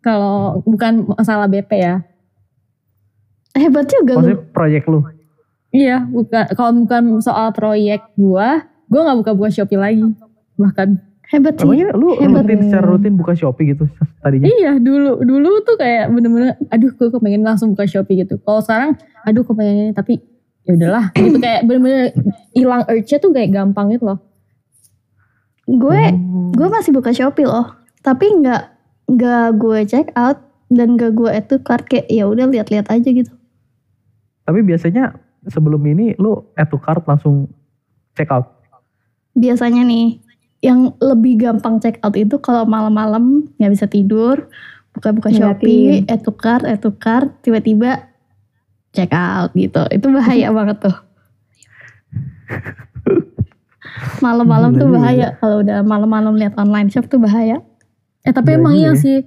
kalau 0.00 0.62
bukan 0.62 1.02
masalah 1.08 1.46
BP 1.46 1.70
ya 1.74 2.02
Hebat 3.52 3.86
juga 3.88 4.14
lu. 4.14 4.18
Maksudnya 4.22 4.38
proyek 4.52 4.84
lu. 4.86 5.00
iya 5.68 6.00
bukan 6.00 6.46
kalau 6.54 6.72
bukan 6.78 7.02
soal 7.18 7.50
proyek 7.50 8.06
gue 8.14 8.48
gue 8.88 9.00
nggak 9.00 9.18
buka 9.18 9.32
buka 9.34 9.50
shopee 9.52 9.76
lagi 9.76 10.02
bahkan 10.54 11.02
Hebat 11.28 11.54
sih. 11.54 11.64
Emangnya 11.64 11.92
lu 11.92 12.14
Hebat. 12.14 12.42
rutin 12.42 12.60
secara 12.62 12.86
rutin 12.88 13.14
buka 13.14 13.32
Shopee 13.32 13.70
gitu 13.70 13.84
tadinya? 14.22 14.46
Iya 14.46 14.72
dulu 14.76 15.20
dulu 15.20 15.60
tuh 15.60 15.76
kayak 15.76 16.08
bener-bener 16.08 16.56
aduh 16.68 16.88
gue 16.90 17.08
kepengen 17.08 17.42
langsung 17.42 17.72
buka 17.72 17.84
Shopee 17.84 18.18
gitu. 18.18 18.36
Kalau 18.38 18.60
sekarang 18.60 18.96
aduh 19.22 19.42
kepengen 19.42 19.76
ini 19.78 19.92
tapi 19.92 20.24
ya 20.64 20.72
udahlah 20.74 21.12
gitu 21.12 21.36
kayak 21.36 21.64
bener-bener 21.64 22.12
hilang 22.50 22.84
urge-nya 22.84 23.18
tuh 23.18 23.30
kayak 23.30 23.50
gampang 23.50 23.88
gitu 23.90 24.04
loh. 24.06 24.18
Gue 25.66 26.00
Oh. 26.08 26.48
gue 26.50 26.68
masih 26.68 26.90
buka 26.90 27.12
Shopee 27.12 27.44
loh. 27.44 27.76
Tapi 28.00 28.24
nggak 28.34 28.62
nggak 29.10 29.46
gue 29.54 29.78
check 29.84 30.08
out 30.14 30.40
dan 30.68 30.94
gak 30.94 31.12
gue 31.14 31.24
add 31.26 31.44
to 31.46 31.56
cart 31.58 31.84
kayak 31.84 32.04
ya 32.06 32.24
udah 32.24 32.44
lihat-lihat 32.46 32.88
aja 32.88 33.04
gitu. 33.06 33.32
Tapi 34.42 34.60
biasanya 34.60 35.16
sebelum 35.44 35.80
ini 35.82 36.12
lu 36.14 36.36
add 36.54 36.68
to 36.68 36.76
cart 36.76 37.04
langsung 37.04 37.48
check 38.12 38.28
out. 38.28 38.56
biasanya 39.32 39.80
nih 39.80 40.18
yang 40.58 40.94
lebih 40.98 41.38
gampang 41.38 41.78
check 41.78 42.02
out 42.02 42.18
itu 42.18 42.34
kalau 42.42 42.66
malam-malam 42.66 43.46
nggak 43.58 43.72
bisa 43.72 43.86
tidur 43.86 44.50
buka-buka. 44.90 45.30
Shopee, 45.30 46.02
to 46.82 46.90
cart, 46.98 47.30
tiba-tiba 47.46 48.10
check 48.90 49.14
out 49.14 49.54
gitu. 49.54 49.86
Itu 49.94 50.10
bahaya 50.10 50.50
banget 50.58 50.82
tuh. 50.82 50.96
Malam-malam 54.18 54.74
tuh 54.74 54.88
bahaya 54.90 55.38
kalau 55.38 55.62
udah 55.62 55.86
malam-malam 55.86 56.34
lihat 56.34 56.58
online 56.58 56.90
shop 56.90 57.06
tuh 57.06 57.22
bahaya. 57.22 57.62
Eh 58.26 58.34
tapi 58.34 58.54
Iya 58.54 58.58
emang 58.58 58.74
iya 58.74 58.92
ya. 58.92 58.98
sih 58.98 59.18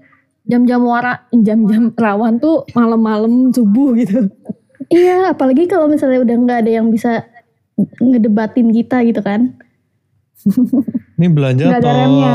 jam-jam 0.44 0.84
wara 0.84 1.24
jam-jam 1.32 1.96
rawan 1.96 2.44
tuh 2.44 2.67
malam-malam 2.76 3.56
subuh 3.56 3.96
gitu. 3.96 4.28
Iya, 4.91 5.32
apalagi 5.32 5.72
kalau 5.72 5.88
misalnya 5.88 6.20
udah 6.20 6.36
nggak 6.36 6.60
ada 6.67 6.72
yang 6.84 6.91
bisa 6.91 7.24
ngedebatin 7.80 8.76
kita 8.76 9.08
gitu 9.08 9.24
kan. 9.24 9.56
Ini 11.22 11.30
belanja 11.30 11.70
Nggak 11.70 11.78
ada 11.78 11.86
atau 11.86 12.02
remnya. 12.02 12.34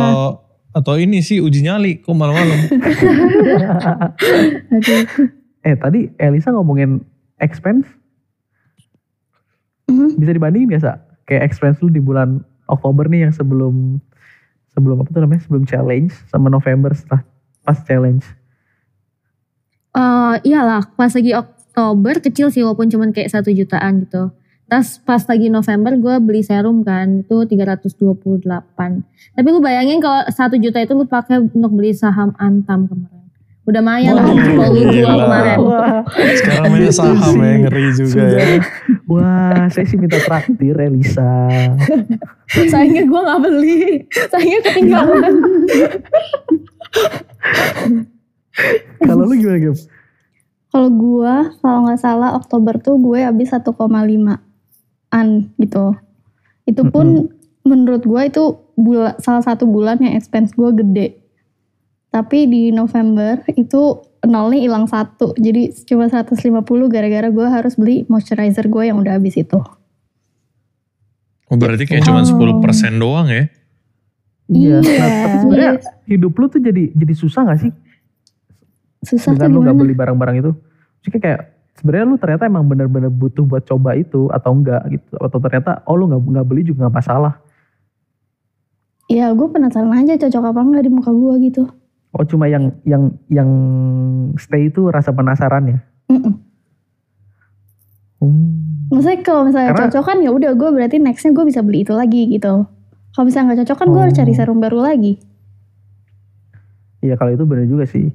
atau 0.71 0.95
ini 0.95 1.19
sih 1.19 1.43
uji 1.43 1.61
nyali 1.61 1.99
kok 1.99 2.15
malam-malam. 2.15 2.71
eh 5.67 5.75
tadi 5.75 6.15
Elisa 6.17 6.55
ngomongin 6.55 7.03
expense 7.37 7.91
Mhm. 9.87 10.19
bisa 10.19 10.31
dibandingin 10.31 10.67
gak 10.69 10.83
sa? 10.83 10.93
Kayak 11.25 11.43
expense 11.45 11.79
lu 11.79 11.89
di 11.89 11.99
bulan 11.99 12.39
Oktober 12.67 13.07
nih 13.07 13.23
yang 13.23 13.33
sebelum 13.33 13.99
sebelum 14.69 14.99
apa 14.99 15.11
tuh 15.11 15.23
namanya 15.23 15.43
sebelum 15.43 15.63
challenge 15.63 16.11
sama 16.27 16.47
November 16.47 16.91
setelah 16.91 17.23
pas 17.61 17.79
challenge. 17.81 18.27
Eh 19.93 20.35
iyalah 20.45 20.91
pas 20.93 21.09
lagi 21.09 21.33
Oktober 21.33 22.19
kecil 22.21 22.51
sih 22.51 22.63
walaupun 22.63 22.87
cuman 22.87 23.11
kayak 23.11 23.31
satu 23.31 23.49
jutaan 23.49 24.03
gitu. 24.03 24.31
Terus 24.67 24.99
pas 24.99 25.23
lagi 25.23 25.47
November 25.47 25.95
gue 25.95 26.15
beli 26.19 26.43
serum 26.43 26.83
kan 26.83 27.23
itu 27.23 27.47
328. 27.47 27.95
Tapi 29.39 29.47
lu 29.47 29.63
bayangin 29.63 30.03
kalau 30.03 30.27
1 30.27 30.35
juta 30.59 30.83
itu 30.83 30.93
lu 30.99 31.07
pakai 31.07 31.39
untuk 31.39 31.71
beli 31.71 31.95
saham 31.95 32.35
Antam 32.35 32.91
kemarin. 32.91 33.15
Udah 33.67 33.83
mayan 33.83 34.15
lah 34.15 34.27
kalau 34.27 34.75
lu 34.75 34.83
jual 34.91 35.07
gila. 35.07 35.27
kemarin. 35.27 35.59
Wah, 35.59 36.03
Sekarang 36.39 36.71
mainnya 36.71 36.91
saham 36.95 37.35
ya 37.35 37.55
ngeri 37.67 37.87
juga 37.95 38.23
ya. 38.27 38.47
wah, 39.11 39.67
saya 39.71 39.87
sih 39.87 39.99
minta 39.99 40.19
traktir 40.23 40.75
Elisa. 40.75 41.31
Sayangnya 42.51 43.07
gue 43.07 43.21
gak 43.23 43.41
beli. 43.43 44.07
Sayangnya 44.31 44.61
ketinggalan. 44.67 45.35
Kalau 49.03 49.23
lu 49.27 49.35
gimana 49.35 49.59
Gem? 49.59 49.77
Kalau 50.71 50.91
gue, 50.93 51.35
kalau 51.59 51.79
nggak 51.89 52.01
salah 52.03 52.31
Oktober 52.37 52.77
tuh 52.79 52.99
gue 52.99 53.25
habis 53.25 53.49
1,5 53.49 53.67
an 55.17 55.49
gitu. 55.57 55.97
Itu 56.69 56.93
pun 56.93 57.33
menurut 57.65 58.05
gue 58.05 58.23
itu 58.29 58.45
bula, 58.77 59.17
salah 59.17 59.41
satu 59.41 59.65
bulan 59.65 59.97
yang 60.05 60.13
expense 60.13 60.53
gue 60.53 60.71
gede. 60.77 61.17
Tapi 62.13 62.45
di 62.47 62.63
November 62.71 63.41
itu 63.57 64.05
nolnya 64.29 64.61
hilang 64.61 64.85
satu. 64.85 65.33
Jadi 65.41 65.73
cuma 65.89 66.13
150 66.13 66.37
gara-gara 66.93 67.29
gue 67.33 67.47
harus 67.49 67.75
beli 67.81 68.05
moisturizer 68.13 68.69
gue 68.69 68.83
yang 68.85 69.01
udah 69.01 69.17
habis 69.17 69.41
itu. 69.41 69.59
Oh, 71.47 71.57
berarti 71.57 71.87
kayak 71.87 72.05
cuma 72.05 72.27
10% 72.27 72.37
doang 72.99 73.31
ya. 73.31 73.49
Iya. 74.47 74.79
Iya. 74.79 74.79
Nah, 74.79 75.11
tapi 75.27 75.37
sebenarnya 75.43 75.73
hidup 76.07 76.33
lu 76.39 76.47
tuh 76.47 76.63
jadi 76.63 76.95
jadi 76.95 77.15
susah 77.19 77.51
gak 77.51 77.67
sih 77.67 77.73
Susah 79.03 79.35
tuh 79.35 79.43
dengan 79.43 79.51
lu 79.55 79.67
gak 79.67 79.75
beli 79.75 79.95
barang-barang 79.95 80.37
itu? 80.39 80.53
Maksudnya 81.03 81.21
kayak 81.23 81.41
sebenarnya 81.77 82.07
lu 82.07 82.17
ternyata 82.17 82.45
emang 82.45 82.65
bener-bener 82.65 83.09
butuh 83.09 83.45
buat 83.45 83.63
coba 83.63 83.95
itu 83.95 84.29
atau 84.29 84.51
enggak 84.53 84.83
gitu? 84.91 85.13
Atau 85.17 85.39
ternyata 85.39 85.85
oh 85.85 85.95
lu 85.95 86.09
nggak 86.09 86.21
nggak 86.21 86.47
beli 86.47 86.63
juga 86.65 86.87
nggak 86.87 86.97
masalah? 86.97 87.35
Ya 89.07 89.31
gue 89.31 89.47
penasaran 89.47 89.93
aja 89.93 90.19
cocok 90.19 90.45
apa 90.51 90.61
enggak 90.61 90.83
di 90.83 90.91
muka 90.91 91.11
gue 91.11 91.35
gitu. 91.45 91.63
Oh 92.11 92.25
cuma 92.25 92.49
yang 92.49 92.73
yang 92.83 93.13
yang 93.29 93.51
stay 94.35 94.67
itu 94.67 94.89
rasa 94.89 95.13
penasaran 95.13 95.69
ya? 95.69 95.79
Mm-mm. 96.09 96.35
Hmm. 98.17 98.89
Maksudnya 98.89 99.21
kalau 99.21 99.45
misalnya 99.45 99.71
Karena- 99.75 99.83
cocok 99.93 100.05
kan 100.05 100.19
ya 100.23 100.31
udah 100.33 100.51
gue 100.55 100.69
berarti 100.73 100.97
nextnya 100.97 101.31
gue 101.31 101.45
bisa 101.45 101.61
beli 101.61 101.85
itu 101.85 101.93
lagi 101.93 102.27
gitu. 102.27 102.65
Kalau 103.13 103.25
misalnya 103.25 103.53
nggak 103.53 103.61
cocok 103.63 103.77
kan 103.77 103.89
gue 103.89 104.01
harus 104.01 104.15
Oh. 104.17 104.19
cari 104.19 104.33
serum 104.33 104.59
baru 104.59 104.79
lagi. 104.81 105.21
Iya 107.01 107.15
kalau 107.15 107.31
itu 107.31 107.45
bener 107.45 107.69
juga 107.69 107.85
sih. 107.85 108.09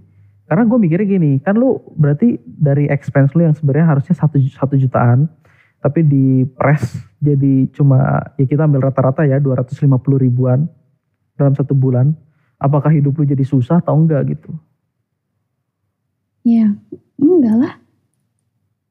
Karena 0.51 0.67
gue 0.67 0.77
mikirnya 0.77 1.07
gini, 1.07 1.39
kan 1.39 1.55
lu 1.55 1.79
berarti 1.95 2.35
dari 2.43 2.83
expense 2.85 3.31
lu 3.31 3.47
yang 3.47 3.55
sebenarnya 3.55 3.87
harusnya 3.87 4.11
satu 4.11 4.35
satu 4.51 4.75
jutaan, 4.75 5.31
tapi 5.79 6.03
di 6.03 6.43
press 6.43 6.91
jadi 7.17 7.71
cuma 7.71 8.19
ya 8.35 8.43
kita 8.43 8.67
ambil 8.67 8.83
rata-rata 8.83 9.23
ya 9.23 9.39
250 9.39 9.79
ribuan 10.19 10.67
dalam 11.33 11.55
satu 11.55 11.71
bulan. 11.71 12.11
Apakah 12.59 12.91
hidup 12.91 13.15
lu 13.15 13.23
jadi 13.23 13.41
susah 13.41 13.79
atau 13.79 13.95
enggak 13.95 14.35
gitu? 14.35 14.51
Ya 16.43 16.75
enggak 17.15 17.55
lah, 17.55 17.73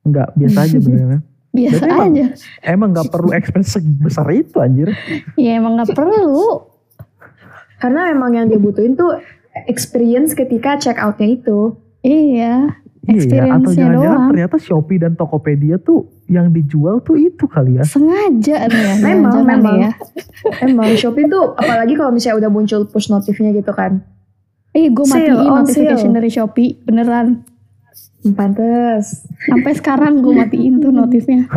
Enggak, 0.01 0.29
biasa 0.33 0.59
aja 0.65 0.79
benernya. 0.87 1.21
biasa 1.51 1.77
Berarti 1.77 1.93
emang- 1.93 2.09
aja. 2.09 2.27
Emang 2.65 2.89
nggak 2.95 3.09
perlu 3.11 3.31
expense 3.31 3.69
sebesar 3.75 4.27
itu 4.33 4.57
anjir. 4.59 4.89
Ya 5.37 5.61
emang 5.61 5.77
nggak 5.77 5.93
perlu. 5.93 6.65
Karena 7.83 8.09
emang 8.09 8.33
yang 8.33 8.49
dia 8.49 8.57
butuhin 8.57 8.97
tuh 8.97 9.13
experience 9.67 10.33
ketika 10.33 10.77
check 10.77 10.97
outnya 10.97 11.37
itu. 11.37 11.75
Iya, 12.01 12.81
Iya, 13.01 13.17
atau 13.17 13.17
experience-nya 13.17 13.75
jangan-jangan 13.81 13.97
doang. 13.97 14.29
ternyata 14.31 14.57
Shopee 14.61 15.01
dan 15.01 15.13
Tokopedia 15.17 15.77
tuh 15.77 16.05
yang 16.29 16.53
dijual 16.53 17.01
tuh 17.01 17.17
itu 17.17 17.49
kali 17.49 17.81
ya. 17.81 17.83
Sengaja 17.83 18.69
nih 18.69 18.77
ya. 18.77 18.95
Memang, 19.03 19.41
memang. 19.43 19.77
Ya. 19.81 19.93
Emang 20.61 20.93
Shopee 20.95 21.25
tuh 21.27 21.57
apalagi 21.57 21.97
kalau 21.97 22.13
misalnya 22.13 22.45
udah 22.45 22.51
muncul 22.53 22.85
push 22.87 23.09
notifnya 23.09 23.51
gitu 23.51 23.73
kan. 23.73 24.05
Eh 24.71 24.87
gue 24.87 25.03
Sale, 25.03 25.33
matiin 25.33 25.43
on 25.43 25.65
notification 25.65 26.11
sale. 26.13 26.17
dari 26.17 26.31
Shopee 26.31 26.71
beneran. 26.79 27.27
Pantes. 28.37 29.25
Sampai 29.49 29.73
sekarang 29.75 30.21
gue 30.21 30.37
matiin 30.37 30.79
tuh 30.79 30.93
notifnya. 30.93 31.49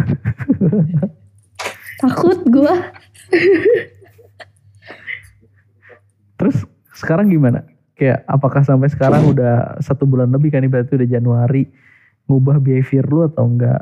Takut 1.99 2.39
gue. 2.47 2.73
Terus 6.35 6.55
sekarang 6.95 7.27
gimana? 7.27 7.67
Kayak 8.03 8.27
apakah 8.27 8.67
sampai 8.67 8.91
sekarang 8.91 9.31
udah 9.31 9.79
satu 9.79 10.03
bulan 10.03 10.27
lebih 10.27 10.51
kan 10.51 10.67
berarti 10.67 10.99
udah 10.99 11.07
Januari 11.07 11.71
ngubah 12.27 12.59
behavior 12.59 13.07
lu 13.07 13.23
atau 13.23 13.47
enggak? 13.47 13.79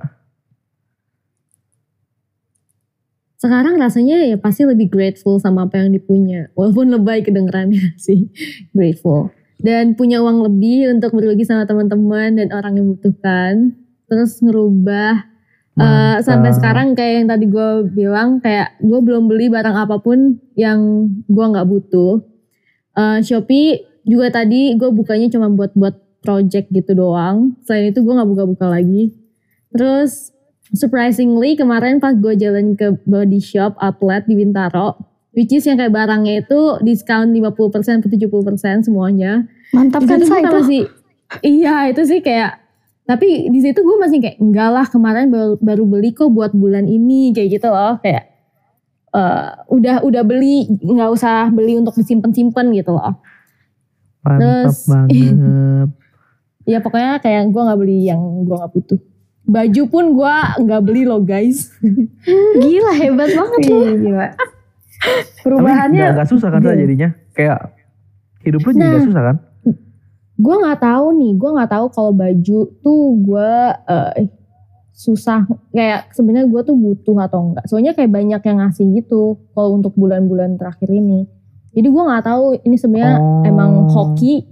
Sekarang 3.41 3.81
rasanya 3.81 4.21
ya 4.21 4.37
pasti 4.37 4.61
lebih 4.61 4.93
grateful 4.93 5.41
sama 5.41 5.65
apa 5.65 5.81
yang 5.81 5.89
dipunya. 5.89 6.53
Walaupun 6.53 6.93
lebay 6.93 7.25
kedengerannya 7.25 7.97
sih. 8.05 8.29
Grateful. 8.77 9.33
Dan 9.57 9.97
punya 9.97 10.21
uang 10.21 10.45
lebih 10.45 10.93
untuk 10.93 11.17
berbagi 11.17 11.41
sama 11.41 11.65
teman-teman 11.65 12.37
dan 12.37 12.53
orang 12.53 12.77
yang 12.77 12.93
membutuhkan. 12.93 13.73
Terus 14.05 14.37
ngerubah 14.45 15.25
Mantap. 15.73 16.21
sampai 16.29 16.51
sekarang 16.53 16.93
kayak 16.93 17.25
yang 17.25 17.27
tadi 17.33 17.45
gue 17.49 17.69
bilang 17.89 18.37
kayak 18.37 18.77
gue 18.85 18.99
belum 19.01 19.25
beli 19.25 19.49
barang 19.49 19.73
apa 19.81 19.97
pun 19.97 20.37
yang 20.53 21.09
gue 21.25 21.45
nggak 21.49 21.65
butuh. 21.65 22.21
Eh, 22.93 23.25
Shopee 23.25 23.90
juga 24.05 24.33
tadi 24.33 24.73
gue 24.77 24.89
bukanya 24.89 25.27
cuma 25.29 25.47
buat 25.51 25.71
buat 25.77 25.95
project 26.21 26.69
gitu 26.69 26.93
doang. 26.93 27.57
Selain 27.65 27.89
itu 27.89 27.99
gue 28.01 28.13
nggak 28.13 28.29
buka-buka 28.29 28.69
lagi. 28.69 29.13
Terus 29.73 30.31
surprisingly 30.71 31.59
kemarin 31.59 31.99
pas 31.99 32.15
gue 32.15 32.33
jalan 32.37 32.77
ke 32.79 32.95
body 33.03 33.41
shop 33.43 33.75
outlet 33.81 34.23
di 34.29 34.39
Bintaro, 34.39 34.95
which 35.35 35.51
is 35.51 35.67
yang 35.67 35.75
kayak 35.75 35.91
barangnya 35.91 36.45
itu 36.45 36.79
diskon 36.85 37.35
50% 37.35 38.05
atau 38.05 38.09
70% 38.09 38.87
semuanya. 38.87 39.45
Mantap 39.75 40.07
kan 40.07 40.19
saya 40.23 40.43
itu. 40.47 40.51
masih, 40.51 40.81
iya 41.43 41.91
itu 41.91 42.01
sih 42.07 42.19
kayak, 42.23 42.59
tapi 43.03 43.51
di 43.51 43.59
situ 43.59 43.83
gue 43.83 43.97
masih 43.99 44.23
kayak 44.23 44.37
enggak 44.39 44.69
lah 44.71 44.85
kemarin 44.87 45.27
baru, 45.27 45.55
baru 45.59 45.83
beli 45.83 46.15
kok 46.15 46.31
buat 46.31 46.55
bulan 46.55 46.87
ini 46.87 47.35
kayak 47.35 47.59
gitu 47.59 47.67
loh 47.67 47.99
kayak 47.99 48.31
eh, 49.11 49.49
udah 49.67 50.03
udah 50.07 50.23
beli 50.23 50.71
nggak 50.79 51.09
usah 51.11 51.51
beli 51.51 51.79
untuk 51.79 51.95
disimpan-simpan 51.99 52.71
gitu 52.71 52.95
loh. 52.95 53.19
Mantap 54.21 54.69
Terus- 54.69 54.85
banget. 54.87 55.89
Ya 56.61 56.77
pokoknya 56.77 57.17
kayak 57.17 57.49
gue 57.49 57.57
nggak 57.57 57.79
beli 57.79 58.05
yang 58.05 58.21
gue 58.45 58.53
nggak 58.53 58.69
butuh. 58.69 59.01
Baju 59.43 59.81
pun 59.89 60.05
gue 60.13 60.35
nggak 60.61 60.81
beli 60.85 61.01
loh 61.03 61.17
guys. 61.19 61.73
Gila 62.61 62.93
hebat 62.93 63.33
banget 63.33 63.61
lu. 63.65 63.81
Ih, 63.81 63.97
gila. 63.97 64.27
Tapi 65.01 65.41
Perubahannya 65.41 65.97
nggak 65.97 66.13
nggak 66.15 66.29
susah 66.29 66.53
kan 66.53 66.61
Iya. 66.61 66.77
jadinya? 66.77 67.09
Kayak 67.33 67.59
hidup 68.45 68.61
lu 68.61 68.71
Nah. 68.71 68.87
nggak 68.87 69.05
susah 69.09 69.23
kan? 69.25 69.37
gue 70.37 70.55
nggak 70.57 70.81
tahu 70.81 71.05
nih 71.17 71.31
gue 71.37 71.49
nggak 71.53 71.69
tahu 71.69 71.85
kalau 71.89 72.11
baju 72.13 72.59
tuh 72.81 73.03
gue 73.15 73.51
eh, 73.85 74.25
susah 74.91 75.45
kayak 75.69 76.09
sebenarnya 76.11 76.49
gue 76.49 76.61
tuh 76.61 76.73
butuh 76.73 77.13
atau 77.21 77.39
enggak 77.45 77.65
soalnya 77.65 77.93
kayak 77.93 78.09
banyak 78.09 78.41
yang 78.41 78.57
ngasih 78.57 78.89
gitu 78.97 79.37
kalau 79.53 79.77
untuk 79.77 79.93
bulan-bulan 79.93 80.57
terakhir 80.57 80.89
ini 80.89 81.29
jadi 81.71 81.87
gue 81.87 82.03
nggak 82.03 82.25
tahu 82.25 82.43
ini 82.61 82.75
sebenarnya 82.75 83.15
Oh. 83.15 83.43
emang 83.43 83.71
hoki 83.87 84.43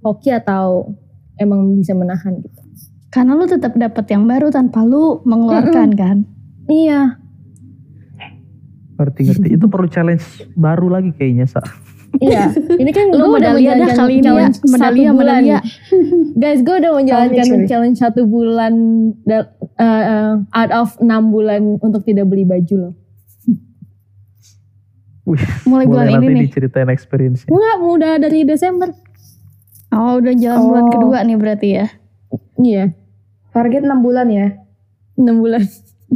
hoki 0.00 0.30
atau 0.30 0.92
emang 1.36 1.74
bisa 1.74 1.92
menahan 1.92 2.38
gitu 2.38 2.60
Karena 3.08 3.32
lu 3.32 3.46
tetap 3.46 3.72
dapat 3.74 4.10
yang 4.10 4.24
baru 4.24 4.50
tanpa 4.50 4.82
lu 4.82 5.22
mengeluarkan 5.22 5.94
kan. 5.94 6.16
iya 6.66 7.14
Ngerti 8.94 9.20
ngerti. 9.24 9.48
Itu 9.52 9.66
perlu 9.66 9.86
challenge 9.86 10.22
baru 10.54 10.86
lagi 10.88 11.10
kayaknya 11.12 11.46
sa. 11.46 11.58
iya 12.16 12.46
ini 12.82 12.90
kan 12.90 13.10
gue 13.10 13.18
udah 13.18 13.26
medalya 13.28 13.74
dah 13.74 13.90
menjalankan 13.90 13.98
kali 13.98 14.14
ya. 14.14 14.22
challenge 14.22 14.56
Medalya, 14.62 14.78
satu 14.78 15.14
bulan 15.14 15.34
medalya. 15.42 15.58
guys 16.42 16.60
gue 16.62 16.76
udah 16.76 16.92
menjalankan 16.94 17.46
challenge 17.66 17.98
satu 17.98 18.20
bulan 18.24 18.74
eh, 19.26 19.46
eh, 19.76 20.32
out 20.52 20.72
of 20.72 20.88
enam 20.98 21.22
bulan 21.28 21.62
untuk 21.78 22.02
tidak 22.02 22.26
beli 22.26 22.42
baju 22.42 22.74
loh 22.78 22.92
Wih, 25.24 25.40
Mulai 25.64 25.84
bulan 25.84 26.04
ini 26.04 26.14
nanti 26.14 26.32
nih. 26.32 26.42
diceritain 26.44 26.88
experience 26.88 27.44
Enggak, 27.46 27.76
udah 27.80 28.12
dari 28.18 28.44
Desember. 28.44 28.92
Oh 29.88 30.18
udah 30.18 30.34
jalan 30.34 30.60
bulan 30.62 30.84
Oh. 30.84 30.90
kedua 30.90 31.18
nih 31.22 31.36
berarti 31.36 31.68
ya. 31.72 31.86
Iya, 32.56 32.84
target 33.50 33.82
6 33.82 34.00
bulan 34.00 34.26
ya. 34.28 34.58
6 35.14 35.38
bulan. 35.38 35.62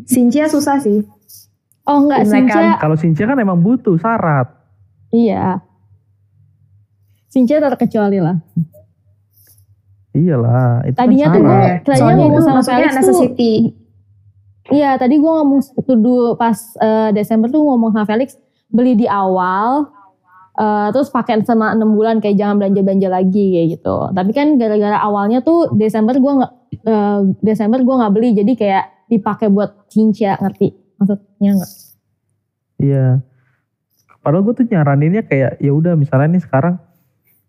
Sincia 0.04 0.44
susah 0.46 0.76
sih. 0.78 1.06
Oh 1.82 2.04
enggak, 2.04 2.22
Imlek 2.22 2.52
Sinca. 2.52 2.76
Kalau 2.76 2.96
Sincia 2.96 3.24
kan 3.24 3.36
emang 3.36 3.58
butuh 3.58 3.96
syarat. 3.96 4.52
Iya. 5.08 5.64
Sinca 7.26 7.60
terkecuali 7.62 8.18
lah. 8.18 8.36
Iyalah, 10.10 10.82
itu 10.82 10.96
Tadinya 10.96 11.26
kan 11.26 11.32
tuh 11.32 11.42
gue, 11.42 11.70
tadinya 11.86 12.14
ngomong 12.18 12.42
sama 12.42 12.60
Felix 12.62 12.90
tuh. 12.90 12.98
necessity. 12.98 13.52
Iya, 14.68 14.90
tadi 14.96 15.14
gue 15.16 15.30
ngomong 15.30 15.60
tuh 15.78 15.96
dulu 15.96 16.34
pas 16.34 16.56
eh, 16.76 17.10
Desember 17.14 17.48
tuh 17.48 17.62
ngomong 17.62 17.88
sama 17.90 18.04
Felix 18.04 18.34
beli 18.72 18.94
di 18.96 19.06
awal. 19.08 19.94
eh, 20.58 20.90
terus 20.90 21.06
pakai 21.14 21.38
sama 21.46 21.70
6 21.70 21.94
bulan 21.94 22.18
kayak 22.18 22.34
jangan 22.34 22.58
belanja-belanja 22.58 23.06
lagi 23.06 23.44
kayak 23.54 23.68
gitu. 23.78 24.10
Tapi 24.10 24.30
kan 24.34 24.58
gara-gara 24.58 24.98
awalnya 24.98 25.38
tuh 25.38 25.70
Desember 25.78 26.18
gue 26.18 26.32
nggak 26.34 26.52
eh, 26.82 27.20
Desember 27.46 27.78
gue 27.78 27.94
nggak 27.94 28.10
beli 28.10 28.34
jadi 28.34 28.52
kayak 28.58 28.84
dipakai 29.06 29.48
buat 29.54 29.86
Cinca 29.86 30.34
ngerti. 30.42 30.74
maksudnya 30.98 31.50
nggak? 31.62 31.72
Iya. 32.82 33.06
Padahal 34.18 34.42
gue 34.50 34.54
tuh 34.58 34.66
nyaraninnya 34.66 35.22
kayak 35.30 35.62
ya 35.62 35.70
udah 35.70 35.94
misalnya 35.94 36.34
nih 36.34 36.42
sekarang 36.42 36.74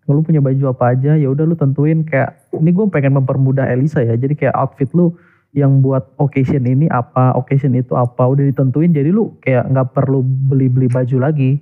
lu 0.10 0.26
punya 0.26 0.42
baju 0.42 0.74
apa 0.74 0.98
aja 0.98 1.14
ya 1.18 1.28
udah 1.30 1.46
lu 1.46 1.54
tentuin 1.54 2.02
kayak 2.02 2.50
ini 2.58 2.74
gue 2.74 2.86
pengen 2.90 3.14
mempermudah 3.22 3.70
Elisa 3.70 4.02
ya 4.02 4.18
jadi 4.18 4.34
kayak 4.34 4.56
outfit 4.58 4.90
lu 4.98 5.14
yang 5.52 5.80
buat 5.80 6.14
occasion 6.16 6.62
ini 6.64 6.86
apa 6.86 7.34
occasion 7.34 7.74
itu 7.74 7.94
apa 7.94 8.22
udah 8.22 8.46
ditentuin 8.46 8.90
jadi 8.90 9.10
lu 9.10 9.34
kayak 9.40 9.66
nggak 9.68 9.88
perlu 9.92 10.22
beli-beli 10.22 10.86
baju 10.86 11.18
lagi 11.20 11.58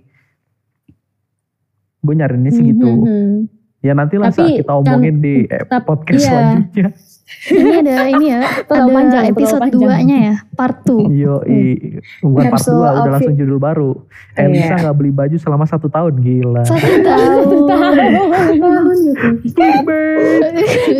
gue 1.97 2.13
nyariinnya 2.13 2.51
sih 2.51 2.63
gitu 2.65 2.87
Mhm. 2.87 3.47
ya 3.79 3.93
nantilah 3.93 4.27
Tapi 4.27 4.37
saat 4.37 4.57
kita 4.57 4.69
kan- 4.69 4.79
omongin 4.81 5.15
di 5.17 5.35
eh, 5.45 5.63
podcast 5.81 6.19
iya. 6.19 6.29
selanjutnya 6.29 6.87
Ini 7.27 7.83
ada 7.83 8.07
ini 8.07 8.25
ya, 8.29 8.39
ada 8.71 8.87
panjang, 8.87 9.23
episode. 9.27 9.67
2-nya 9.67 10.17
ya, 10.31 10.35
part 10.55 10.79
2. 10.87 11.11
Yo, 11.11 11.43
i, 11.43 11.75
bukan 12.23 12.47
part 12.47 12.63
Capsule 12.63 12.71
2, 12.73 12.79
udah 12.79 12.87
outfit. 12.87 13.11
langsung 13.11 13.35
judul 13.35 13.59
baru. 13.59 13.91
Elisa 14.33 14.79
nggak 14.79 14.95
beli 14.95 15.11
baju 15.11 15.35
selama 15.35 15.67
satu 15.67 15.91
tahun, 15.91 16.23
gila. 16.23 16.63
Satu 16.63 16.87
tahun. 17.03 17.43
tahun 18.63 18.95
gitu. 19.03 19.27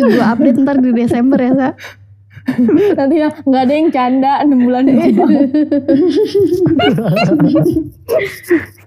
Gue 0.04 0.20
update 0.22 0.58
ntar 0.58 0.76
di 0.76 0.90
Desember 0.92 1.38
ya, 1.38 1.52
Sa. 1.54 1.68
Nanti 2.96 3.14
ya 3.20 3.28
nggak 3.44 3.62
ada 3.68 3.74
yang 3.74 3.88
canda 3.92 4.32
6 4.44 4.66
bulan 4.66 4.82
di 4.88 4.92
Jepang. 4.96 5.30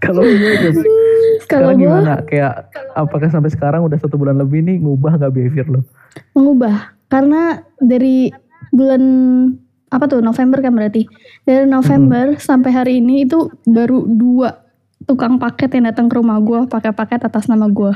Kalau 0.02 0.24
gue 0.26 0.54
Kalau 1.45 1.71
sekarang 1.71 1.78
gue 1.78 1.86
gimana? 1.86 2.13
Kayak 2.26 2.74
apakah 2.97 3.30
sampai 3.30 3.52
sekarang 3.54 3.86
udah 3.86 3.97
satu 4.02 4.17
bulan 4.17 4.39
lebih 4.39 4.65
nih 4.65 4.82
ngubah 4.82 5.21
gak 5.21 5.34
behavior 5.36 5.67
lo? 5.69 5.82
mengubah. 6.36 6.95
Karena 7.12 7.60
dari 7.80 8.32
bulan 8.71 9.04
apa 9.91 10.08
tuh 10.08 10.24
November 10.24 10.63
kan 10.63 10.71
berarti. 10.71 11.04
Dari 11.43 11.67
November 11.67 12.39
sampai 12.39 12.71
hari 12.71 12.93
ini 13.04 13.28
itu 13.28 13.52
baru 13.67 14.08
dua 14.08 14.63
tukang 15.04 15.36
paket 15.41 15.76
yang 15.76 15.91
datang 15.91 16.08
ke 16.08 16.15
rumah 16.15 16.39
gue 16.39 16.69
pakai 16.71 16.95
paket 16.95 17.28
atas 17.28 17.52
nama 17.52 17.67
gue. 17.67 17.91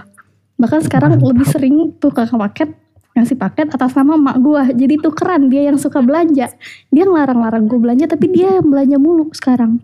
Bahkan 0.60 0.82
sekarang 0.88 1.19
Mantap. 1.19 1.28
lebih 1.32 1.47
sering 1.47 1.75
tukang 1.99 2.28
paket 2.28 2.75
ngasih 3.15 3.39
paket 3.39 3.71
atas 3.71 3.95
nama 3.95 4.19
emak 4.19 4.38
gue. 4.43 4.63
Jadi 4.86 4.95
tukeran 4.99 5.47
dia 5.47 5.71
yang 5.71 5.80
suka 5.80 6.04
belanja. 6.04 6.51
Dia 6.91 7.04
ngelarang-larang 7.08 7.65
gue 7.71 7.80
belanja 7.80 8.06
tapi 8.12 8.28
dia 8.30 8.60
yang 8.60 8.67
belanja 8.67 8.99
mulu 8.99 9.32
sekarang. 9.32 9.80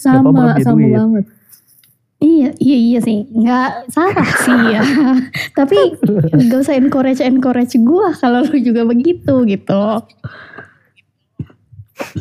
Sama, 0.00 0.56
sama 0.64 0.80
duit. 0.80 0.96
banget. 0.96 1.24
Iya, 2.22 2.48
iya, 2.62 2.78
iya 2.78 2.98
sih. 3.02 3.28
Nggak 3.28 3.92
salah 3.92 4.28
sih 4.46 4.58
ya. 4.72 4.82
Tapi 5.58 5.78
gak 6.48 6.60
usah 6.62 6.78
encourage-encourage 6.78 7.76
gue 7.82 8.06
kalau 8.22 8.46
lu 8.46 8.56
juga 8.62 8.86
begitu 8.86 9.42
gitu. 9.44 9.84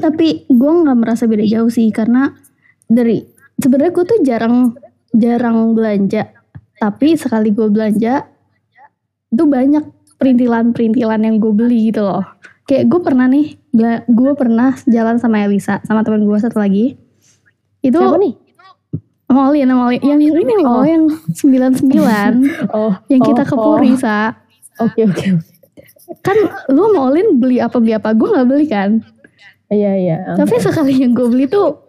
Tapi 0.01 0.49
gue 0.49 0.71
nggak 0.83 0.97
merasa 0.97 1.29
beda 1.29 1.45
jauh 1.45 1.69
sih 1.69 1.93
karena 1.93 2.33
dari 2.89 3.21
sebenarnya 3.61 3.93
gue 3.93 4.05
tuh 4.09 4.19
jarang 4.25 4.73
jarang 5.13 5.77
belanja. 5.77 6.33
Tapi 6.81 7.13
sekali 7.13 7.53
gue 7.53 7.69
belanja 7.69 8.25
itu 9.31 9.43
banyak 9.47 9.83
perintilan-perintilan 10.19 11.19
yang 11.23 11.35
gue 11.39 11.53
beli 11.55 11.89
gitu 11.89 12.03
loh. 12.03 12.21
Kayak 12.67 12.91
gue 12.91 12.99
pernah 13.01 13.25
nih, 13.25 13.57
gue 14.05 14.31
pernah 14.37 14.75
jalan 14.85 15.17
sama 15.17 15.41
Elisa 15.47 15.81
sama 15.87 16.05
teman 16.05 16.27
gue 16.27 16.37
satu 16.37 16.61
lagi. 16.61 16.99
Itu 17.81 17.97
Siapa 17.97 18.19
nih? 18.21 18.33
Olin, 19.31 19.67
sama 19.71 19.83
Olin. 19.89 20.01
Yang 20.03 20.19
ini 20.35 20.53
loh, 20.59 20.83
Oh. 20.83 20.85
yang 20.85 21.03
99 21.31 21.87
Oh, 22.77 22.93
yang 23.07 23.21
kita 23.23 23.41
oh, 23.43 23.47
ke 23.47 23.55
oh. 23.55 23.63
Puri, 23.63 23.91
Sa. 23.95 24.35
Oke 24.83 25.07
oke. 25.07 25.27
Kan 26.19 26.37
lu 26.67 26.91
sama 26.91 26.99
Olin 27.09 27.39
beli 27.39 27.63
apa 27.63 27.79
beli 27.79 27.95
apa, 27.95 28.11
gue 28.11 28.27
gak 28.27 28.47
beli 28.47 28.67
kan. 28.67 28.99
Iya 29.71 29.91
iya. 29.95 30.17
Tapi 30.35 30.59
sekali 30.59 30.99
yang 30.99 31.15
gue 31.15 31.31
beli 31.31 31.47
tuh 31.47 31.79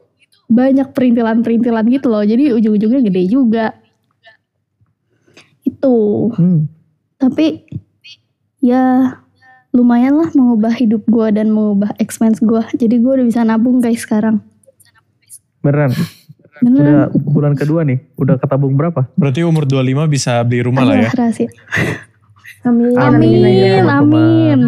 banyak 0.46 0.94
perintilan-perintilan 0.94 1.84
gitu 1.90 2.06
loh. 2.06 2.22
Jadi 2.22 2.54
ujung-ujungnya 2.54 3.02
gede 3.02 3.22
juga. 3.26 3.74
Itu. 5.66 6.30
Hmm. 6.38 6.70
Tapi 7.22 7.62
ya 8.58 9.14
lumayan 9.70 10.18
lah 10.18 10.28
mengubah 10.34 10.74
hidup 10.74 11.06
gue 11.06 11.28
dan 11.30 11.54
mengubah 11.54 11.94
expense 12.02 12.42
gue. 12.42 12.62
Jadi 12.74 12.98
gue 12.98 13.12
udah 13.22 13.26
bisa 13.26 13.46
nabung 13.46 13.78
guys 13.78 14.02
sekarang. 14.02 14.42
Beneran, 15.62 15.94
Beneran. 16.58 16.82
udah 16.82 17.02
bulan 17.14 17.54
kedua 17.54 17.86
nih, 17.86 18.02
udah 18.18 18.34
ketabung 18.42 18.74
berapa? 18.74 19.06
Berarti 19.14 19.46
umur 19.46 19.62
25 19.62 20.10
bisa 20.10 20.42
beli 20.42 20.66
rumah 20.66 20.82
lah 20.82 20.98
ya. 20.98 21.10
Rahasia. 21.14 21.46
Amin. 22.66 22.94
Amin. 22.98 23.42
Amin, 23.42 23.84
amin. 23.86 24.60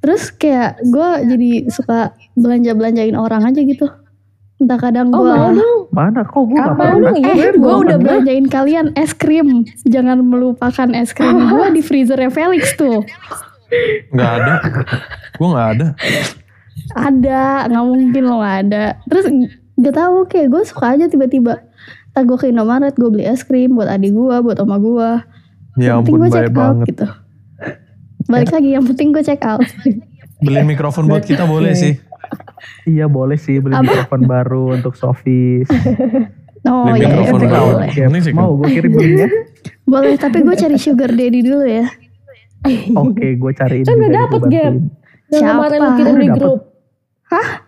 Terus 0.00 0.32
kayak 0.32 0.80
gue 0.86 1.08
jadi 1.28 1.50
suka 1.68 2.16
belanja-belanjain 2.36 3.16
orang 3.16 3.42
aja 3.48 3.60
gitu. 3.64 3.88
Entah 4.56 4.78
kadang 4.80 5.12
Oh 5.12 5.20
gue, 5.20 5.28
mau 5.28 5.52
dong. 5.52 5.80
Mana 5.92 6.24
kok 6.24 6.48
gue 6.48 6.56
gak 6.56 6.74
pernah? 6.74 7.12
dong? 7.12 7.16
Iya, 7.20 7.32
eh 7.36 7.52
gue 7.52 7.60
mau 7.60 7.84
udah 7.84 7.98
belanjain 8.00 8.46
kalian 8.48 8.86
es 8.96 9.12
krim. 9.12 9.68
Jangan 9.84 10.24
melupakan 10.24 10.88
es 10.96 11.12
krim 11.12 11.36
gue 11.52 11.66
di 11.76 11.82
freezernya 11.84 12.32
Felix 12.32 12.72
tuh. 12.74 13.04
Nggak 14.10 14.30
ada. 14.40 14.54
Gue 15.36 15.48
nggak 15.52 15.68
ada. 15.76 15.86
Ada, 16.96 17.42
nggak 17.68 17.84
mungkin 17.84 18.22
lo 18.24 18.40
nggak 18.40 18.58
ada. 18.68 18.84
Terus 19.04 19.24
gak 19.76 19.94
tahu 19.94 20.16
kayak 20.24 20.48
gue 20.48 20.62
suka 20.64 20.96
aja 20.96 21.04
tiba-tiba. 21.04 21.60
Tak 22.16 22.24
gue 22.24 22.36
ke 22.40 22.48
Indomaret, 22.48 22.96
gue 22.96 23.10
beli 23.12 23.28
es 23.28 23.44
krim 23.44 23.76
buat 23.76 23.92
adik 23.92 24.16
gue, 24.16 24.36
buat 24.40 24.56
oma 24.56 24.80
gue. 24.80 25.10
Ya 25.76 25.92
yang 25.92 26.00
penting 26.00 26.16
ampun 26.16 26.16
gue 26.16 26.30
baik 26.32 26.32
check 26.32 26.48
out 26.48 26.56
banget. 26.56 26.86
gitu. 26.88 27.06
Balik 28.26 28.50
lagi, 28.50 28.68
yang 28.72 28.84
penting 28.88 29.08
gue 29.12 29.20
check 29.20 29.42
out. 29.44 29.60
Beliin 30.40 30.64
mikrofon 30.64 31.04
buat 31.04 31.24
kita 31.24 31.44
boleh 31.44 31.76
sih. 31.76 32.00
Iya 32.84 33.06
boleh 33.06 33.36
sih 33.36 33.58
beli 33.58 33.72
Apa? 33.72 33.84
mikrofon 33.84 34.22
baru 34.24 34.64
untuk 34.74 34.94
Sofis. 34.94 35.68
Oh 36.64 36.82
Beli 36.82 36.98
iya, 36.98 37.06
iya, 37.06 37.14
mikrofon 37.14 37.30
boleh, 37.32 37.46
baru. 37.48 37.66
boleh. 37.70 37.90
Ya, 37.94 38.06
Ini 38.08 38.18
sih 38.20 38.34
mau 38.34 38.50
gue 38.52 38.68
kirim 38.68 38.92
linknya? 38.92 39.28
Boleh, 39.84 40.18
tapi 40.18 40.42
gue 40.42 40.50
cari 40.52 40.74
sugar 40.76 41.14
daddy 41.14 41.38
dulu 41.38 41.62
ya. 41.62 41.86
Oke, 42.98 43.38
gue 43.38 43.52
cariin 43.54 43.86
Kan 43.86 43.94
udah 43.94 44.10
dapet, 44.10 44.40
Gap. 44.50 44.74
Yang 45.26 45.38
Siapa? 45.38 45.52
kemarin 45.52 45.78
lu 45.78 45.90
kirim 45.94 46.16
di 46.16 46.28
grup. 46.28 46.60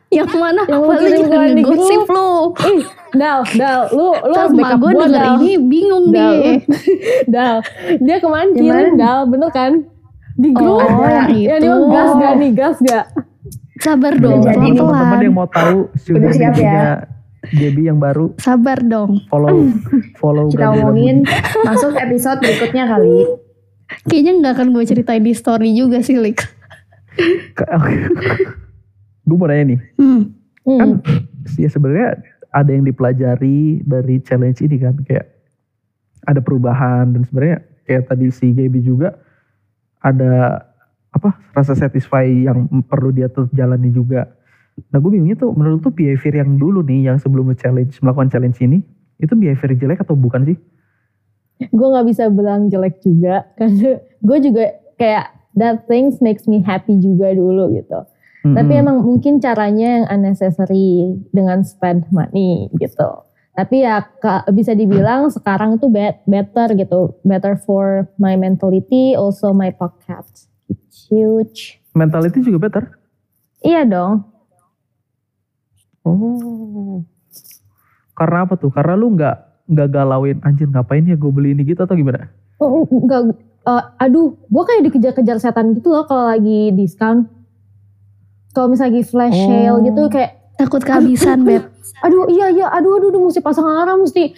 Yang 0.09 0.31
mana? 0.35 0.62
Yang 0.64 0.81
lu 0.81 0.88
lu 0.88 0.98
kirim 0.98 1.20
gua 1.22 1.46
di 1.46 1.62
grup. 1.62 2.09
lu. 2.09 2.31
Ih, 2.59 2.83
Dal, 3.14 3.40
Dal, 3.55 3.81
lu 3.88 4.07
lu 4.18 4.35
harus 4.35 4.53
backup 4.53 4.79
gue 4.81 4.92
Dal. 5.07 5.37
ini 5.38 5.51
bingung 5.61 6.07
Dal, 6.11 6.33
deh. 6.35 6.57
Dal, 7.35 7.57
dia 7.98 8.16
kemarin 8.18 8.48
Gimana? 8.51 8.66
kirim 8.83 8.94
Dal, 8.96 9.20
bener 9.27 9.51
kan? 9.53 9.72
Di 10.35 10.51
grup. 10.51 10.83
Oh, 10.83 11.07
yang 11.07 11.31
Ya, 11.31 11.55
itu. 11.55 11.62
dia 11.62 11.70
mah 11.70 11.87
gas 11.88 12.11
gak 12.16 12.33
nih, 12.35 12.51
gas 12.51 12.77
gak? 12.81 13.05
Sabar 13.78 14.12
Udah 14.12 14.22
dong, 14.22 14.40
jadi 14.42 14.58
nih. 14.60 14.72
Teman-teman 14.74 15.20
yang 15.20 15.34
mau 15.34 15.46
tahu 15.46 15.78
sugar 15.96 16.18
Udah 16.20 16.30
siap 16.32 16.54
ya? 16.54 17.06
Debbie 17.48 17.86
yang 17.86 17.96
baru 17.96 18.34
Sabar 18.36 18.78
dong. 18.80 19.22
follow 19.26 19.70
follow 20.20 20.50
Kita 20.50 20.74
omongin 20.74 21.22
masuk 21.62 21.94
episode 21.94 22.38
berikutnya 22.38 22.84
kali. 22.86 23.24
Kayaknya 24.04 24.32
nggak 24.36 24.52
akan 24.54 24.68
gue 24.70 24.84
ceritain 24.84 25.22
di 25.22 25.32
story 25.32 25.70
juga 25.72 26.00
sih, 26.00 26.18
Lik. 26.18 26.42
gue 29.24 29.36
mau 29.36 29.44
nanya 29.44 29.64
nih 29.68 29.80
Hmm. 29.96 30.22
kan 30.64 30.88
Hmm. 31.00 31.56
ya 31.56 31.68
sebenarnya 31.68 32.20
ada 32.50 32.70
yang 32.70 32.82
dipelajari 32.82 33.80
dari 33.82 34.20
challenge 34.20 34.60
ini 34.60 34.76
kan 34.76 34.94
kayak 35.02 35.26
ada 36.22 36.38
perubahan 36.38 37.10
dan 37.10 37.22
sebenarnya 37.24 37.58
kayak 37.84 38.06
tadi 38.06 38.28
si 38.28 38.52
Gaby 38.52 38.80
juga 38.80 39.16
ada 39.98 40.62
apa 41.09 41.40
rasa 41.57 41.73
satisfy 41.73 42.25
yang 42.29 42.68
perlu 42.85 43.11
dia 43.11 43.27
tetap 43.33 43.51
jalani 43.57 43.88
juga. 43.90 44.29
Nah 44.92 44.99
gue 45.03 45.11
bingungnya 45.11 45.38
tuh 45.40 45.51
menurut 45.57 45.83
tuh 45.83 45.92
behavior 45.92 46.44
yang 46.44 46.55
dulu 46.55 46.85
nih 46.87 47.11
yang 47.11 47.16
sebelum 47.18 47.51
lu 47.51 47.57
challenge 47.59 47.99
melakukan 48.05 48.31
challenge 48.31 48.61
ini 48.62 48.85
itu 49.18 49.35
behavior 49.35 49.75
jelek 49.75 50.05
atau 50.05 50.14
bukan 50.14 50.55
sih? 50.55 50.59
gue 51.59 51.88
nggak 51.90 52.07
bisa 52.07 52.31
bilang 52.31 52.71
jelek 52.71 53.03
juga 53.03 53.42
karena 53.59 53.99
gue 53.99 54.38
juga 54.38 54.64
kayak 54.94 55.27
that 55.59 55.90
things 55.90 56.23
makes 56.23 56.47
me 56.47 56.62
happy 56.62 56.94
juga 57.03 57.35
dulu 57.35 57.75
gitu. 57.75 57.99
Tapi 58.38 58.71
Mm-mm. 58.71 58.83
emang 58.87 58.97
mungkin 59.03 59.42
caranya 59.42 59.99
yang 59.99 60.07
unnecessary 60.07 61.18
dengan 61.35 61.66
spend 61.66 62.07
money 62.14 62.71
gitu. 62.79 63.27
Tapi 63.59 63.83
ya 63.83 64.07
bisa 64.55 64.79
dibilang 64.79 65.27
sekarang 65.35 65.83
itu 65.83 65.90
bet- 65.90 66.23
better 66.23 66.71
gitu, 66.79 67.18
better 67.27 67.59
for 67.59 68.07
my 68.14 68.38
mentality, 68.38 69.18
also 69.18 69.51
my 69.51 69.75
pocket. 69.75 70.23
Huge. 71.09 71.81
mentality 71.92 72.38
juga 72.40 72.59
better. 72.61 72.85
Iya 73.59 73.83
dong. 73.83 74.23
Oh. 76.03 77.03
Karena 78.12 78.44
apa 78.44 78.55
tuh? 78.55 78.71
Karena 78.71 78.94
lu 78.94 79.12
nggak 79.12 79.37
nggak 79.68 79.88
galauin 79.88 80.38
anjir 80.40 80.66
ngapain 80.66 81.03
ya 81.03 81.14
gue 81.14 81.29
beli 81.29 81.53
ini 81.53 81.62
gitu 81.64 81.83
atau 81.83 81.92
gimana? 81.92 82.31
Oh, 82.57 82.83
Enggak, 82.85 83.35
eh, 83.62 83.85
aduh, 83.99 84.35
gue 84.35 84.62
kayak 84.64 84.83
dikejar-kejar 84.85 85.38
setan 85.38 85.71
gitu 85.73 85.90
loh 85.90 86.05
kalau 86.05 86.27
lagi 86.29 86.73
diskon. 86.73 87.27
Kalau 88.51 88.66
misalnya 88.66 88.90
lagi 88.92 89.03
flash 89.05 89.37
Oh. 89.37 89.47
sale 89.47 89.79
gitu 89.85 90.03
kayak 90.09 90.33
Takut 90.55 90.83
kehabisan, 90.83 91.47
Beb. 91.47 91.71
aduh 92.03 92.27
iya 92.27 92.51
iya 92.51 92.66
aduh 92.68 92.99
aduh, 92.99 93.09
aduh 93.09 93.23
mesti 93.25 93.38
pasang 93.38 93.62
alarm 93.62 94.03
mesti 94.03 94.35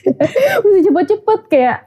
mesti 0.62 0.80
cepet-cepet 0.84 1.40
kayak 1.48 1.78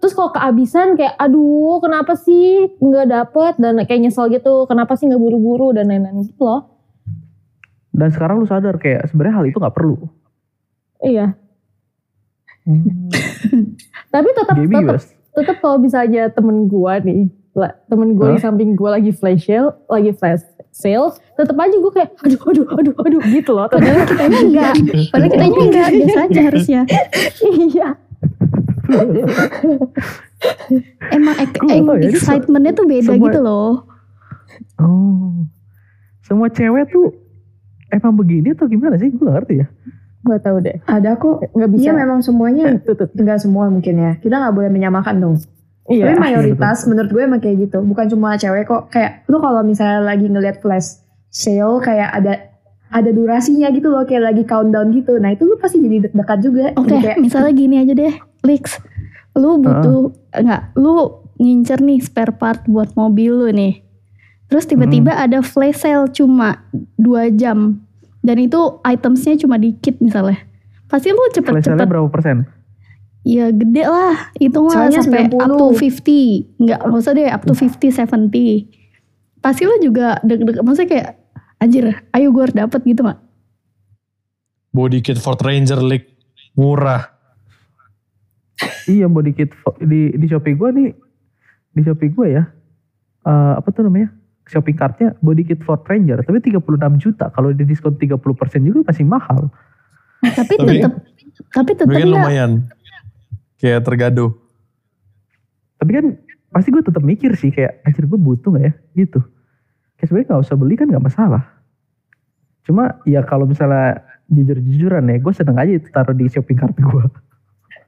terus 0.00 0.16
kalau 0.16 0.32
kehabisan 0.32 0.96
kayak 0.96 1.14
aduh 1.20 1.76
kenapa 1.84 2.16
sih 2.16 2.72
nggak 2.80 3.06
dapet 3.06 3.52
dan 3.60 3.76
kayak 3.84 4.00
nyesel 4.08 4.32
gitu 4.32 4.64
kenapa 4.64 4.96
sih 4.96 5.06
nggak 5.06 5.20
buru-buru 5.20 5.76
dan 5.76 5.92
lain-lain 5.92 6.24
gitu 6.24 6.40
loh 6.42 6.80
Dan 7.90 8.08
sekarang 8.14 8.40
lu 8.40 8.46
sadar 8.48 8.78
kayak 8.80 9.10
sebenarnya 9.10 9.34
hal 9.36 9.44
itu 9.50 9.58
nggak 9.58 9.76
perlu. 9.76 9.98
Iya. 11.02 11.34
Tapi 14.14 14.28
tetap 14.30 14.56
tetap 14.56 14.96
tetap 15.30 15.56
kalau 15.58 15.76
misalnya 15.82 16.30
temen 16.30 16.70
gua 16.70 17.02
nih, 17.02 17.28
temen 17.90 18.14
gua 18.14 18.34
di 18.34 18.38
Hah? 18.38 18.44
samping 18.46 18.78
gua 18.78 18.96
lagi 18.96 19.10
flash 19.10 19.46
sale, 19.50 19.74
lagi 19.90 20.14
flash 20.14 20.46
sale, 20.70 21.12
tetap 21.34 21.56
aja 21.58 21.76
gua 21.82 21.92
kayak 21.92 22.10
aduh 22.24 22.40
aduh 22.46 22.66
aduh 22.78 22.94
aduh 23.04 23.22
gitu 23.26 23.50
loh. 23.52 23.66
Padahal 23.66 24.06
kitanya 24.06 24.38
enggak. 24.38 24.74
Padahal 25.10 25.30
kitanya 25.34 25.58
enggak. 25.60 25.88
Biasa 25.92 26.20
aja 26.30 26.40
harusnya. 26.46 26.80
iya. 27.68 27.88
Emang 31.10 31.34
ek- 31.36 31.56
Gua 31.56 31.66
nggak 31.66 31.76
em- 31.76 31.86
tahu 31.86 31.98
ya, 31.98 32.08
excitementnya 32.10 32.72
tuh 32.72 32.86
beda 32.86 33.04
semua- 33.06 33.24
gitu 33.28 33.40
loh. 33.40 33.70
Oh. 34.76 35.44
Semua 36.22 36.48
cewek 36.48 36.84
tuh 36.88 37.10
emang 37.90 38.14
begini 38.14 38.54
atau 38.54 38.66
gimana 38.66 38.94
sih? 38.96 39.10
Gue 39.10 39.24
gak 39.24 39.36
ngerti 39.42 39.54
ya. 39.60 39.66
Gak 40.20 40.42
tahu 40.44 40.56
deh. 40.60 40.76
Ada 40.84 41.16
kok. 41.16 41.42
Nggak 41.50 41.70
bisa. 41.74 41.82
Iya 41.82 41.92
memang 41.92 42.20
semuanya. 42.20 42.64
Tutup. 42.78 43.10
Enggak 43.14 43.40
semua 43.40 43.66
mungkin 43.66 43.94
ya. 43.96 44.12
Kita 44.16 44.36
nggak 44.36 44.54
boleh 44.54 44.70
menyamakan 44.70 45.16
dong. 45.18 45.34
Iya. 45.90 46.06
Tapi 46.06 46.22
mayoritas 46.22 46.86
menurut 46.86 47.10
gue 47.10 47.22
emang 47.24 47.40
kayak 47.40 47.66
gitu. 47.66 47.82
Bukan 47.82 48.06
cuma 48.08 48.38
cewek 48.38 48.62
kok. 48.64 48.94
Kayak 48.94 49.26
lu 49.26 49.42
kalau 49.42 49.66
misalnya 49.66 50.06
lagi 50.06 50.28
ngeliat 50.28 50.60
flash 50.60 51.02
sale 51.26 51.82
kayak 51.82 52.14
ada 52.14 52.32
ada 52.90 53.10
durasinya 53.10 53.72
gitu 53.72 53.90
loh. 53.90 54.06
Kayak 54.06 54.30
lagi 54.30 54.42
countdown 54.44 54.92
gitu. 54.92 55.18
Nah 55.18 55.34
itu 55.34 55.42
lu 55.42 55.58
pasti 55.58 55.80
jadi 55.80 56.06
deg-degan 56.06 56.38
juga. 56.38 56.64
Oke, 56.76 56.94
kayak, 56.94 57.18
misalnya 57.18 57.50
gini 57.50 57.76
aja 57.80 57.90
deh, 57.90 58.14
Lix. 58.42 58.80
Lu 59.32 59.58
butuh 59.58 60.10
enggak, 60.32 60.74
lu 60.74 60.92
ngincer 61.36 61.80
nih 61.80 62.00
spare 62.00 62.34
part 62.34 62.66
buat 62.66 62.92
mobil 62.94 63.32
lu 63.32 63.48
nih. 63.50 63.80
Terus 64.46 64.66
tiba-tiba 64.66 65.14
Hmm. 65.14 65.24
ada 65.24 65.38
flash 65.40 65.86
sale 65.86 66.10
cuma 66.10 66.66
2 66.98 67.30
jam. 67.30 67.80
Dan 68.20 68.36
itu 68.36 68.58
itemsnya 68.82 69.38
cuma 69.38 69.56
dikit 69.56 69.96
misalnya. 69.98 70.36
Pasti 70.86 71.08
lu 71.08 71.22
Flash 71.22 71.38
sale-nya 71.40 71.62
cepet-cepet. 71.62 71.86
berapa 71.86 72.08
persen? 72.10 72.36
Ya 73.22 73.48
gede 73.48 73.84
lah. 73.86 74.32
Itu 74.36 74.64
mah 74.64 74.74
Soalnya 74.74 75.00
sampai 75.00 75.28
90. 75.28 75.38
up 75.38 75.50
to 75.54 75.66
50. 75.72 76.24
Enggak, 76.58 76.80
nggak 76.82 77.00
usah 77.00 77.12
deh 77.14 77.28
up 77.30 77.42
to 77.46 77.54
50, 77.54 77.88
70. 77.92 78.68
Pasti 79.40 79.62
lu 79.64 79.76
juga 79.78 80.18
deg-deg. 80.20 80.60
Maksudnya 80.60 80.88
kayak, 80.90 81.08
anjir, 81.56 81.84
ayo 82.10 82.26
gue 82.28 82.42
harus 82.42 82.56
dapet 82.58 82.80
gitu 82.84 83.00
gak? 83.00 83.20
Body 84.70 85.00
kit 85.00 85.16
Ford 85.16 85.38
Ranger 85.38 85.80
League 85.80 86.10
murah. 86.54 87.19
Iya 88.86 89.06
body 89.06 89.32
kit 89.32 89.50
di 89.78 90.12
di 90.12 90.26
Shopee 90.26 90.52
gue 90.52 90.68
nih 90.70 90.88
di 91.70 91.80
Shopee 91.80 92.10
gue 92.10 92.26
ya 92.30 92.44
eh, 93.22 93.52
apa 93.54 93.68
tuh 93.70 93.84
namanya 93.84 94.10
shopping 94.44 94.74
cartnya 94.74 95.14
body 95.18 95.44
kit 95.44 95.60
Ford 95.60 95.80
Ranger 95.80 96.20
tapi 96.20 96.42
36 96.42 96.58
juta. 96.98 97.30
Kalau 97.30 97.50
di 97.50 97.62
diskon 97.62 97.94
30% 97.94 98.18
juga 98.60 98.82
masih 98.84 99.04
mahal. 99.04 99.46
Tapi 100.20 100.58
Tapi- 100.58 100.82
tetep, 100.82 100.92
tapi 101.48 101.70
kan 101.72 101.86
nggak- 101.86 102.10
lumayan. 102.10 102.50
Kayak 103.56 103.84
tergaduh. 103.84 104.32
tapi 105.76 105.90
kan 105.92 106.06
pasti 106.50 106.68
gue 106.68 106.82
tetap 106.82 107.00
mikir 107.00 107.32
sih 107.32 107.48
kayak 107.48 107.80
anjir 107.82 108.04
gue 108.04 108.16
butuh 108.16 108.52
gak 108.52 108.64
ya? 108.64 108.72
Gitu. 108.94 109.20
Kayak 109.94 110.06
sebenarnya 110.06 110.28
nggak 110.28 110.42
usah 110.44 110.56
beli 110.56 110.74
kan 110.74 110.86
nggak 110.88 111.00
masalah. 111.02 111.42
Cuma 112.66 113.00
ya 113.04 113.22
kalau 113.22 113.46
misalnya 113.46 114.02
jujur-jujuran 114.28 115.08
ya 115.08 115.16
gue 115.16 115.32
seneng 115.32 115.56
aja 115.56 115.72
itu 115.72 115.88
taruh 115.88 116.12
di 116.12 116.26
shopping 116.26 116.58
cart 116.58 116.76
gue 116.76 117.04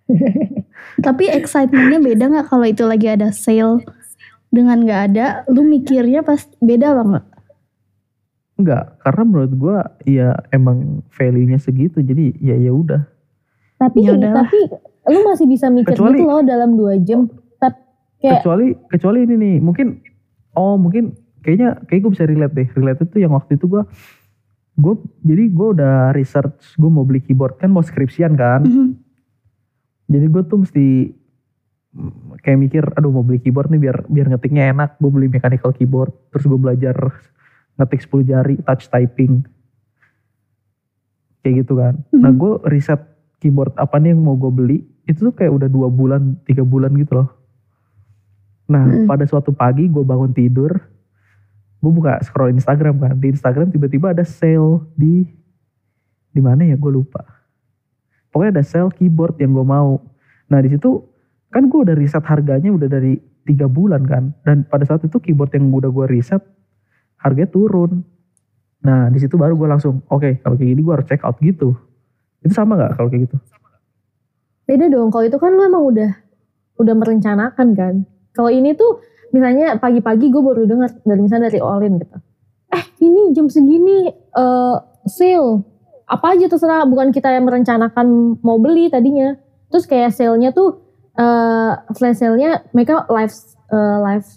Tapi 0.99 1.25
excitementnya 1.27 1.99
beda 1.99 2.25
nggak 2.29 2.47
kalau 2.47 2.65
itu 2.65 2.83
lagi 2.83 3.07
ada 3.07 3.29
sale 3.29 3.83
dengan 4.49 4.81
nggak 4.81 5.01
ada, 5.09 5.27
lu 5.47 5.63
mikirnya 5.63 6.21
pas 6.21 6.45
beda 6.59 6.93
banget. 6.95 7.25
enggak 8.53 8.95
karena 9.01 9.23
menurut 9.25 9.53
gue 9.53 9.77
ya 10.07 10.29
emang 10.49 10.79
value-nya 11.11 11.57
segitu 11.57 11.99
jadi 11.99 12.31
ya 12.39 12.55
ya 12.61 12.71
udah 12.71 13.03
Tapi 13.77 14.07
Ya 14.07 14.15
tapi 14.15 14.71
lu 15.09 15.19
masih 15.25 15.51
bisa 15.51 15.67
mikir 15.67 15.91
Kecuali- 15.91 16.15
gitu 16.17 16.29
loh 16.29 16.41
dalam 16.41 16.71
dua 16.73 16.95
jam. 16.97 17.27
Tapi 17.57 17.81
kayak 18.21 18.39
kecuali 18.39 18.67
kecuali 18.87 19.19
ini 19.25 19.35
nih 19.35 19.55
mungkin 19.59 19.99
oh 20.53 20.77
mungkin 20.77 21.11
kayaknya 21.41 21.83
kayak 21.83 22.01
gue 22.01 22.13
bisa 22.13 22.23
relate 22.23 22.55
deh 22.55 22.69
relate 22.73 23.03
itu 23.03 23.17
yang 23.19 23.33
waktu 23.33 23.57
itu 23.57 23.67
gue 23.67 23.83
gue 24.75 24.95
jadi 25.21 25.45
gue 25.49 25.69
udah 25.75 25.95
research 26.13 26.77
gue 26.77 26.87
mau 26.87 27.03
beli 27.03 27.19
keyboard 27.19 27.59
kan 27.59 27.67
mau 27.67 27.83
skripsian 27.83 28.33
kan 28.33 28.63
Mhm. 28.63 29.02
Jadi 30.13 30.27
gue 30.29 30.43
tuh 30.45 30.59
mesti 30.63 30.87
kayak 32.41 32.59
mikir 32.59 32.85
aduh 32.97 33.13
mau 33.13 33.21
beli 33.21 33.37
keyboard 33.37 33.69
nih 33.69 33.81
biar 33.81 33.97
biar 34.09 34.27
ngetiknya 34.33 34.73
enak. 34.73 34.97
Gue 35.01 35.11
beli 35.13 35.29
mechanical 35.29 35.73
keyboard 35.73 36.13
terus 36.33 36.45
gue 36.45 36.57
belajar 36.57 36.97
ngetik 37.77 38.01
10 38.05 38.25
jari 38.25 38.55
touch 38.61 38.89
typing. 38.89 39.45
Kayak 41.43 41.67
gitu 41.67 41.75
kan. 41.77 41.95
Nah 42.15 42.31
Mhm. 42.33 42.39
gue 42.39 42.53
riset 42.71 43.01
keyboard 43.43 43.75
apa 43.75 43.99
nih 43.99 44.15
yang 44.15 44.23
mau 44.23 44.39
gue 44.39 44.53
beli 44.53 44.79
itu 45.05 45.19
tuh 45.19 45.35
kayak 45.35 45.51
udah 45.51 45.69
dua 45.69 45.91
bulan 45.91 46.39
tiga 46.47 46.63
bulan 46.63 46.95
gitu 46.95 47.19
loh. 47.19 47.29
Nah 48.71 48.87
Mhm. 48.87 49.11
pada 49.11 49.27
suatu 49.27 49.51
pagi 49.51 49.91
gue 49.91 50.05
bangun 50.05 50.31
tidur 50.31 50.71
gue 51.83 51.91
buka 51.91 52.23
scroll 52.23 52.55
Instagram 52.55 52.95
kan. 53.03 53.15
Di 53.19 53.35
Instagram 53.35 53.75
tiba-tiba 53.75 54.15
ada 54.15 54.23
sale 54.23 54.87
di 54.95 55.27
di 56.33 56.41
mana 56.41 56.63
ya? 56.63 56.79
Gue 56.79 56.95
lupa 56.95 57.42
pokoknya 58.33 58.61
ada 58.61 58.65
sale 58.65 58.91
keyboard 58.97 59.37
yang 59.39 59.53
gue 59.53 59.67
mau 59.67 60.01
nah 60.49 60.59
di 60.59 60.73
situ 60.73 61.05
kan 61.53 61.69
gue 61.69 61.81
udah 61.85 61.97
riset 61.97 62.25
harganya 62.25 62.73
udah 62.73 62.89
dari 62.89 63.21
tiga 63.47 63.69
bulan 63.69 64.03
kan 64.09 64.33
dan 64.43 64.65
pada 64.67 64.89
saat 64.89 65.05
itu 65.05 65.21
keyboard 65.21 65.53
yang 65.53 65.69
udah 65.71 65.93
gue 65.93 66.07
riset 66.09 66.43
harganya 67.21 67.53
turun 67.53 68.03
nah 68.83 69.07
di 69.13 69.23
situ 69.23 69.39
baru 69.39 69.55
gue 69.55 69.69
langsung 69.69 70.03
oke 70.11 70.43
kalau 70.43 70.59
kayak 70.59 70.75
gini 70.75 70.81
gue 70.83 70.95
harus 70.97 71.07
check 71.07 71.23
out 71.23 71.39
gitu 71.39 71.77
itu 72.43 72.51
sama 72.51 72.75
nggak 72.75 72.99
kalau 72.99 73.07
kayak 73.13 73.31
gitu 73.31 73.37
beda 74.67 74.87
dong. 74.89 75.13
Kalau 75.13 75.25
itu 75.27 75.37
kan 75.37 75.51
lu 75.53 75.63
emang 75.67 75.85
udah 75.85 76.11
udah 76.81 76.95
merencanakan 76.97 77.69
kan. 77.77 77.95
Kalau 78.33 78.49
ini 78.49 78.73
tuh 78.73 79.05
misalnya 79.37 79.77
pagi-pagi 79.77 80.33
gue 80.33 80.43
baru 80.43 80.65
dengar 80.65 80.91
dari 81.05 81.21
misalnya 81.21 81.53
dari 81.53 81.61
Olin 81.61 82.01
gitu. 82.01 82.17
Eh 82.73 82.85
ini 83.05 83.37
jam 83.37 83.53
segini 83.53 84.09
eh 84.13 84.77
sale. 85.05 85.72
Apa 86.13 86.37
aja 86.37 86.45
terserah 86.45 86.85
bukan 86.85 87.09
kita 87.09 87.33
yang 87.33 87.49
merencanakan 87.49 88.37
mau 88.45 88.61
beli 88.61 88.93
tadinya. 88.93 89.33
Terus 89.73 89.89
kayak 89.89 90.13
sale-nya 90.13 90.53
tuh 90.53 90.85
eh 91.17 91.73
flash 91.97 92.21
sale-nya 92.21 92.69
mereka 92.77 93.09
live 93.09 93.33
eh, 93.73 93.99
live 94.05 94.29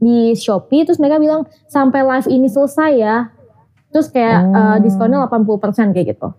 di 0.00 0.34
Shopee 0.34 0.82
terus 0.82 0.98
mereka 0.98 1.22
bilang 1.22 1.46
sampai 1.70 2.02
live 2.02 2.26
ini 2.26 2.50
selesai 2.50 2.90
ya. 2.98 3.30
Terus 3.94 4.10
kayak 4.10 4.38
eh, 4.50 4.58
Oh. 4.58 4.76
diskonnya 4.82 5.22
80% 5.30 5.94
kayak 5.94 6.18
gitu 6.18 6.34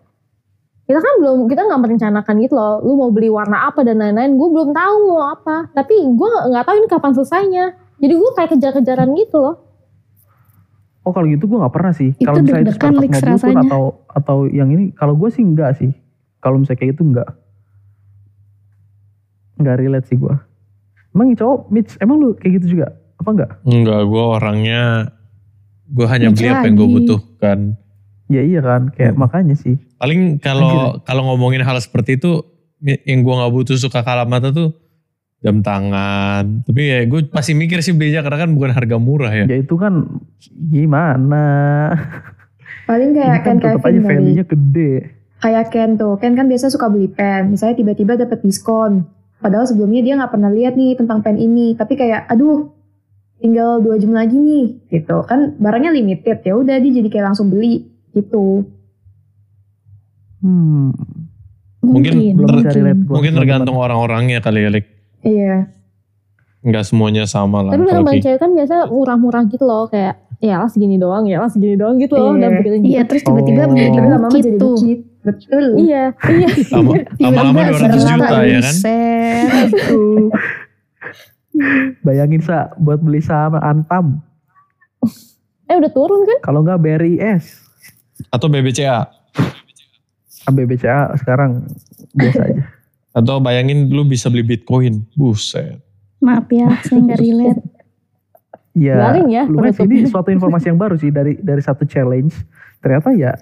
kita 0.91 0.99
kan 0.99 1.13
belum 1.23 1.47
kita 1.47 1.61
nggak 1.71 1.81
merencanakan 1.87 2.35
gitu 2.43 2.53
loh 2.59 2.83
lu 2.83 2.99
mau 2.99 3.07
beli 3.15 3.31
warna 3.31 3.71
apa 3.71 3.79
dan 3.87 3.95
lain-lain 3.95 4.35
gue 4.35 4.49
belum 4.51 4.75
tahu 4.75 4.95
mau 5.07 5.31
apa 5.31 5.71
tapi 5.71 5.95
gue 5.95 6.29
nggak 6.51 6.67
tahu 6.67 6.75
ini 6.83 6.87
kapan 6.91 7.11
selesainya 7.15 7.65
jadi 8.03 8.13
gue 8.19 8.29
kayak 8.35 8.49
kejar-kejaran 8.59 9.15
gitu 9.15 9.39
loh 9.39 9.55
oh 11.01 11.11
kalau 11.11 11.25
gitu 11.25 11.45
gue 11.45 11.57
nggak 11.57 11.71
pernah 11.71 11.91
sih. 11.91 12.13
Itu 12.13 12.23
kalau 12.23 12.39
misalnya 12.39 12.63
itu 12.63 12.71
Lex, 12.71 12.81
mobil 13.17 13.37
pun 13.37 13.55
atau 13.59 13.81
atau 14.07 14.37
yang 14.45 14.69
ini 14.69 14.91
kalau 14.91 15.13
gue 15.13 15.29
sih 15.29 15.41
enggak 15.41 15.75
sih. 15.75 15.91
Kalau 16.37 16.57
misalnya 16.57 16.79
kayak 16.79 16.91
gitu 16.93 17.03
enggak 17.05 17.29
enggak 19.55 19.77
relate 19.77 20.07
sih 20.07 20.17
gue 20.17 20.35
emang 21.11 21.35
cowok 21.35 21.59
Mitch 21.69 21.93
emang 21.97 22.17
lu 22.17 22.29
kayak 22.33 22.61
gitu 22.61 22.75
juga? 22.75 22.87
Apa 23.17 23.29
enggak 23.31 23.51
Enggak, 23.63 23.99
gue 24.03 24.23
orangnya 24.23 24.81
gue 25.85 26.07
hanya 26.07 26.27
Mitch 26.27 26.39
beli 26.39 26.49
apa 26.49 26.65
yang 26.65 26.75
gue 26.75 26.83
lagi. 26.83 26.95
butuhkan. 26.97 27.59
ya 28.25 28.41
iya 28.41 28.59
kan 28.59 28.81
kayak 28.89 29.11
Hmm. 29.11 29.21
makanya 29.21 29.53
sih. 29.53 29.75
Paling 29.97 30.39
kalau 30.39 30.97
kalau 31.01 31.27
ngomongin 31.27 31.61
hal 31.61 31.77
seperti 31.77 32.15
itu 32.15 32.41
yang 32.81 33.21
gue 33.21 33.33
nggak 33.35 33.51
butuh 33.51 33.75
suka 33.75 34.01
kalah 34.01 34.23
mata 34.23 34.49
tuh 34.49 34.73
jam 35.41 35.65
tangan. 35.65 36.63
Tapi 36.69 36.81
ya 36.85 36.99
gue 37.09 37.27
pasti 37.27 37.57
mikir 37.57 37.81
sih 37.81 37.97
belinya 37.97 38.21
karena 38.21 38.47
kan 38.47 38.49
bukan 38.53 38.71
harga 38.71 38.97
murah 39.01 39.33
ya. 39.33 39.45
ya 39.49 39.57
itu 39.57 39.73
kan 39.75 40.21
gimana 40.49 41.45
paling 42.89 43.13
kayak 43.17 43.39
kan 43.45 43.57
Kevin 43.57 43.77
aja 43.77 44.09
value-nya 44.09 44.45
gede 44.45 44.93
Kayak 45.41 45.73
Ken 45.73 45.97
tuh. 45.97 46.21
Ken 46.21 46.37
kan 46.37 46.45
biasa 46.45 46.69
suka 46.69 46.85
beli 46.85 47.09
pen. 47.09 47.49
Misalnya 47.49 47.81
tiba-tiba 47.81 48.13
dapat 48.13 48.45
diskon. 48.45 49.09
Padahal 49.41 49.65
sebelumnya 49.65 50.05
dia 50.05 50.13
nggak 50.13 50.37
pernah 50.37 50.53
lihat 50.53 50.77
nih 50.77 50.93
tentang 50.93 51.25
pen 51.25 51.41
ini. 51.41 51.73
Tapi 51.73 51.97
kayak 51.97 52.29
aduh 52.29 52.69
tinggal 53.41 53.81
dua 53.81 53.97
jam 53.97 54.13
lagi 54.13 54.37
nih 54.37 54.85
gitu 54.93 55.25
kan 55.25 55.57
barangnya 55.57 55.89
limited 55.97 56.45
ya 56.45 56.53
udah 56.53 56.77
dia 56.77 57.01
jadi 57.01 57.09
kayak 57.09 57.33
langsung 57.33 57.49
beli 57.49 57.89
gitu 58.13 58.69
hmm 60.45 60.93
Mungkin 61.81 62.37
belum 62.37 62.61
ter- 62.61 62.93
Mungkin 62.93 63.33
tergantung 63.33 63.81
orang-orangnya 63.81 64.37
kali 64.37 64.61
ya, 64.61 64.69
Lik. 64.69 65.00
Iya 65.23 65.69
Nggak 66.61 66.85
semuanya 66.85 67.25
sama 67.25 67.61
lah. 67.61 67.73
tapi 67.73 67.83
kalau 67.83 68.01
barang 68.01 68.13
kayak- 68.13 68.25
cewek 68.27 68.39
kan 68.39 68.51
biasa 68.53 68.75
murah-murah 68.87 69.43
gitu 69.45 69.63
loh 69.63 69.85
kayak 69.87 70.13
ya 70.37 70.57
lah 70.57 70.67
segini 70.67 70.95
doang 70.95 71.25
ya 71.25 71.37
lah 71.37 71.47
segini 71.47 71.73
doang 71.73 71.97
gitu 71.97 72.13
loh 72.13 72.31
Iya. 72.31 72.39
dan 72.39 72.49
begitu 72.55 72.75
Iya, 72.83 73.01
terus 73.03 73.21
tiba-tiba 73.23 73.61
Oh. 73.61 73.67
menjadi 73.67 73.99
bukit 74.11 74.43
jadi 74.43 74.57
bukit 74.59 74.99
betul 75.21 75.65
iya 75.79 76.03
iya 76.27 76.49
lama, 76.71 76.93
lama-lama 77.19 77.59
Tiba-tiba 77.67 77.93
200 77.93 78.09
juta 78.11 78.37
ya 78.43 78.59
kan. 78.59 78.75
bayangin 82.01 82.41
sa 82.41 82.57
buat 82.75 82.97
beli 82.97 83.19
saham 83.19 83.53
Antam 83.55 84.21
eh 85.65 85.75
udah 85.75 85.91
turun 85.91 86.23
kan 86.23 86.39
kalau 86.41 86.61
nggak 86.61 86.77
BRI 86.77 87.15
S 87.19 87.57
Atau 88.29 88.47
BBCA. 88.47 89.09
BBCA 90.47 91.17
sekarang 91.17 91.65
biasa 92.11 92.39
aja. 92.43 92.63
Atau 93.11 93.43
bayangin 93.43 93.91
lu 93.91 94.07
bisa 94.07 94.31
beli 94.31 94.43
Bitcoin. 94.43 95.03
Buset. 95.15 95.79
Maaf 96.21 96.47
ya, 96.53 96.69
saya 96.85 97.01
nggak 97.01 97.19
relate. 97.19 97.61
Ya, 98.71 98.95
Garing 98.95 99.27
ya 99.27 99.43
lumayan 99.51 99.75
sih 99.75 99.83
ini 99.83 100.07
suatu 100.07 100.31
informasi 100.31 100.71
yang 100.71 100.79
baru 100.79 100.95
sih 100.95 101.11
dari 101.11 101.35
dari 101.43 101.59
satu 101.59 101.83
challenge. 101.83 102.31
Ternyata 102.79 103.11
ya 103.11 103.35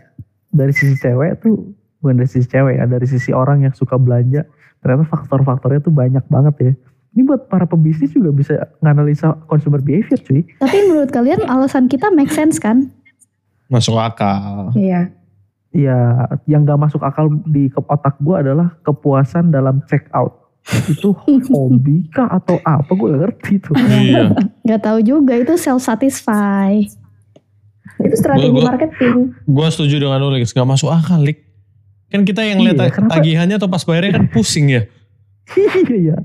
dari 0.50 0.74
sisi 0.74 0.98
cewek 0.98 1.46
tuh 1.46 1.70
bukan 2.02 2.18
dari 2.18 2.30
sisi 2.32 2.50
cewek 2.50 2.82
ya, 2.82 2.90
dari 2.90 3.06
sisi 3.06 3.30
orang 3.30 3.62
yang 3.62 3.74
suka 3.78 4.00
belanja. 4.02 4.48
Ternyata 4.82 5.06
faktor-faktornya 5.06 5.86
tuh 5.86 5.94
banyak 5.94 6.26
banget 6.34 6.56
ya. 6.58 6.72
Ini 7.14 7.22
buat 7.26 7.46
para 7.46 7.70
pebisnis 7.70 8.14
juga 8.14 8.34
bisa 8.34 8.54
nganalisa 8.82 9.38
consumer 9.46 9.82
behavior 9.82 10.18
cuy. 10.18 10.42
Tapi 10.62 10.78
menurut 10.90 11.12
kalian 11.14 11.46
alasan 11.46 11.86
kita 11.86 12.10
make 12.10 12.34
sense 12.34 12.58
kan? 12.58 12.90
Masuk 13.70 14.02
akal. 14.02 14.74
Iya. 14.74 15.14
Ya, 15.70 15.96
yang 16.44 16.64
gak 16.64 16.80
masuk 16.80 16.98
akal 17.00 17.30
di 17.46 17.70
ke 17.70 17.78
otak 17.80 18.18
gue 18.18 18.34
adalah 18.34 18.74
kepuasan 18.82 19.50
dalam 19.50 19.86
check 19.86 20.10
out. 20.12 20.50
Itu 20.88 21.14
hobi 21.54 22.10
kah 22.10 22.26
atau 22.28 22.58
apa 22.60 22.90
gue 22.90 23.08
gak 23.08 23.22
ngerti 23.24 23.54
tuh. 23.60 23.74
iya. 23.78 24.34
Gak 24.64 24.82
tahu 24.82 25.00
juga 25.00 25.34
itu 25.36 25.54
self 25.56 25.80
satisfy. 25.80 26.82
Itu 27.98 28.16
strategi 28.16 28.50
Gua- 28.50 28.58
gua- 28.60 28.70
marketing. 28.72 29.18
Gue 29.44 29.68
setuju 29.68 29.96
dengan 30.00 30.18
lu, 30.18 30.32
Lex. 30.32 30.50
Gak 30.50 30.66
masuk 30.66 30.90
akal, 30.90 31.22
Lik. 31.22 31.46
Kan 32.08 32.26
kita 32.26 32.42
yang 32.42 32.60
lihat 32.60 32.80
Iya, 32.80 32.90
kenapa? 32.90 33.12
tagihannya 33.16 33.56
atau 33.56 33.70
pas 33.70 33.84
bayarnya 33.84 34.12
kan 34.16 34.26
pusing 34.28 34.74
ya. 34.74 34.82
Iya 35.52 35.98
ya. 36.08 36.18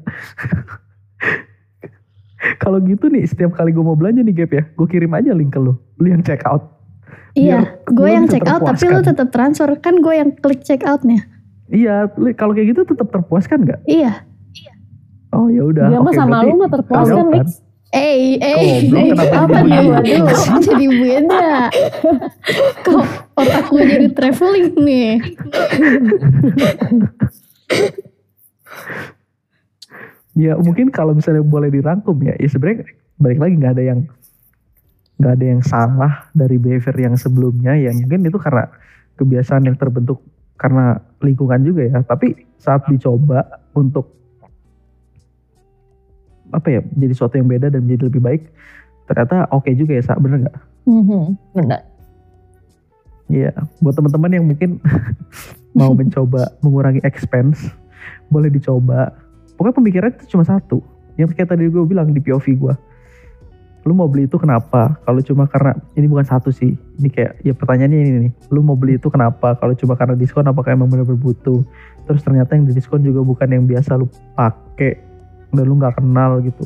Kalau 2.55 2.77
gitu 2.79 3.09
nih 3.09 3.25
setiap 3.25 3.53
kali 3.53 3.73
gue 3.73 3.81
mau 3.81 3.93
belanja 3.93 4.21
nih 4.21 4.35
Gap 4.35 4.51
ya, 4.51 4.63
gue 4.67 4.87
kirim 4.87 5.09
aja 5.11 5.33
link 5.33 5.49
ke 5.49 5.59
lu. 5.59 5.73
Lu 5.97 6.07
yang 6.07 6.21
check 6.21 6.45
out. 6.45 6.61
Iya, 7.35 7.59
Biar 7.67 7.91
gue 7.91 8.09
yang 8.15 8.27
check 8.31 8.47
out 8.47 8.63
tapi 8.63 8.87
lu 8.87 9.03
tetap 9.03 9.29
transfer 9.35 9.67
kan 9.83 9.99
gue 9.99 10.15
yang 10.15 10.31
klik 10.39 10.63
check 10.63 10.87
outnya. 10.87 11.27
Iya, 11.67 12.07
kalau 12.39 12.55
kayak 12.55 12.77
gitu 12.77 12.87
tetap 12.87 13.11
terpuaskan 13.11 13.67
nggak? 13.67 13.81
Iya. 13.91 14.23
Oh 15.35 15.51
ya 15.51 15.67
udah. 15.67 15.91
Dia 15.91 15.99
mah 15.99 16.15
oke, 16.15 16.19
sama 16.19 16.47
lu 16.47 16.55
mah 16.55 16.71
terpuaskan, 16.71 17.27
Lex. 17.35 17.59
Eh, 17.95 18.39
eh, 18.43 19.15
apa 19.35 19.59
nih? 19.63 19.87
Waduh, 19.87 20.27
jadi 20.67 20.87
beda. 20.87 21.71
Kok 22.87 23.05
otak 23.39 23.65
gue 23.71 23.83
jadi 23.83 24.07
traveling 24.15 24.75
nih? 24.79 25.11
Ya 30.35 30.59
mungkin 30.59 30.91
kalau 30.91 31.15
misalnya 31.15 31.47
boleh 31.47 31.71
dirangkum 31.71 32.19
ya, 32.19 32.35
ya 32.35 32.49
sebenarnya 32.51 32.91
balik 33.23 33.39
lagi 33.39 33.55
nggak 33.55 33.75
ada 33.79 33.85
yang 33.87 34.01
nggak 35.25 35.41
ada 35.41 35.47
yang 35.57 35.63
salah 35.65 36.29
dari 36.37 36.61
behavior 36.61 36.93
yang 37.01 37.17
sebelumnya. 37.17 37.73
Ya 37.81 37.97
mungkin 37.97 38.29
itu 38.29 38.37
karena 38.37 38.69
kebiasaan 39.17 39.65
yang 39.65 39.81
terbentuk 39.81 40.21
karena 40.61 41.01
lingkungan 41.25 41.65
juga 41.65 41.89
ya. 41.89 41.99
Tapi 42.05 42.45
saat 42.61 42.85
dicoba 42.93 43.65
untuk 43.73 44.13
apa 46.53 46.69
ya 46.69 46.81
menjadi 46.85 47.13
sesuatu 47.17 47.41
yang 47.41 47.49
beda 47.49 47.73
dan 47.73 47.89
menjadi 47.89 48.13
lebih 48.13 48.21
baik 48.23 48.43
ternyata 49.11 49.49
oke 49.51 49.67
juga 49.75 49.97
ya 49.97 50.03
Sa, 50.05 50.21
bener 50.21 50.45
nggak? 50.45 50.59
Mhm, 50.85 51.25
Benar. 51.57 51.81
Iya. 53.33 53.57
Buat 53.81 53.97
teman-teman 53.97 54.31
yang 54.37 54.45
mungkin 54.45 54.71
mau 55.79 55.97
mencoba 55.97 56.53
mengurangi 56.65 57.01
expense 57.01 57.73
boleh 58.29 58.53
dicoba. 58.53 59.17
Pokoknya 59.57 59.77
pemikiran 59.81 60.11
itu 60.13 60.37
cuma 60.37 60.45
satu. 60.45 60.85
Yang 61.17 61.33
kayak 61.41 61.57
tadi 61.57 61.73
gue 61.73 61.85
bilang 61.89 62.13
di 62.13 62.21
POV 62.21 62.47
gue 62.61 62.75
lu 63.85 63.93
mau 63.93 64.09
beli 64.09 64.25
itu 64.25 64.41
kenapa? 64.41 64.97
Kalau 65.05 65.21
cuma 65.21 65.45
karena 65.45 65.77
ini 65.93 66.09
bukan 66.09 66.25
satu 66.25 66.49
sih. 66.49 66.73
Ini 66.73 67.09
kayak 67.13 67.33
ya 67.45 67.53
pertanyaannya 67.53 67.99
ini 68.01 68.11
nih. 68.29 68.33
Lu 68.49 68.65
mau 68.65 68.73
beli 68.81 68.97
itu 68.97 69.13
kenapa? 69.13 69.53
Kalau 69.61 69.77
cuma 69.77 69.93
karena 69.93 70.17
diskon 70.17 70.49
apakah 70.49 70.73
emang 70.73 70.89
benar-benar 70.89 71.21
butuh? 71.21 71.61
Terus 72.09 72.25
ternyata 72.25 72.57
yang 72.57 72.65
di 72.65 72.73
diskon 72.73 73.05
juga 73.05 73.21
bukan 73.21 73.45
yang 73.45 73.69
biasa 73.69 74.01
lu 74.01 74.09
pakai 74.33 74.97
dan 75.53 75.65
lu 75.69 75.77
nggak 75.77 76.01
kenal 76.01 76.41
gitu. 76.41 76.65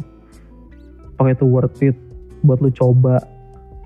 Apakah 1.18 1.34
itu 1.34 1.46
worth 1.50 1.82
it 1.82 1.98
buat 2.46 2.62
lu 2.62 2.70
coba? 2.70 3.18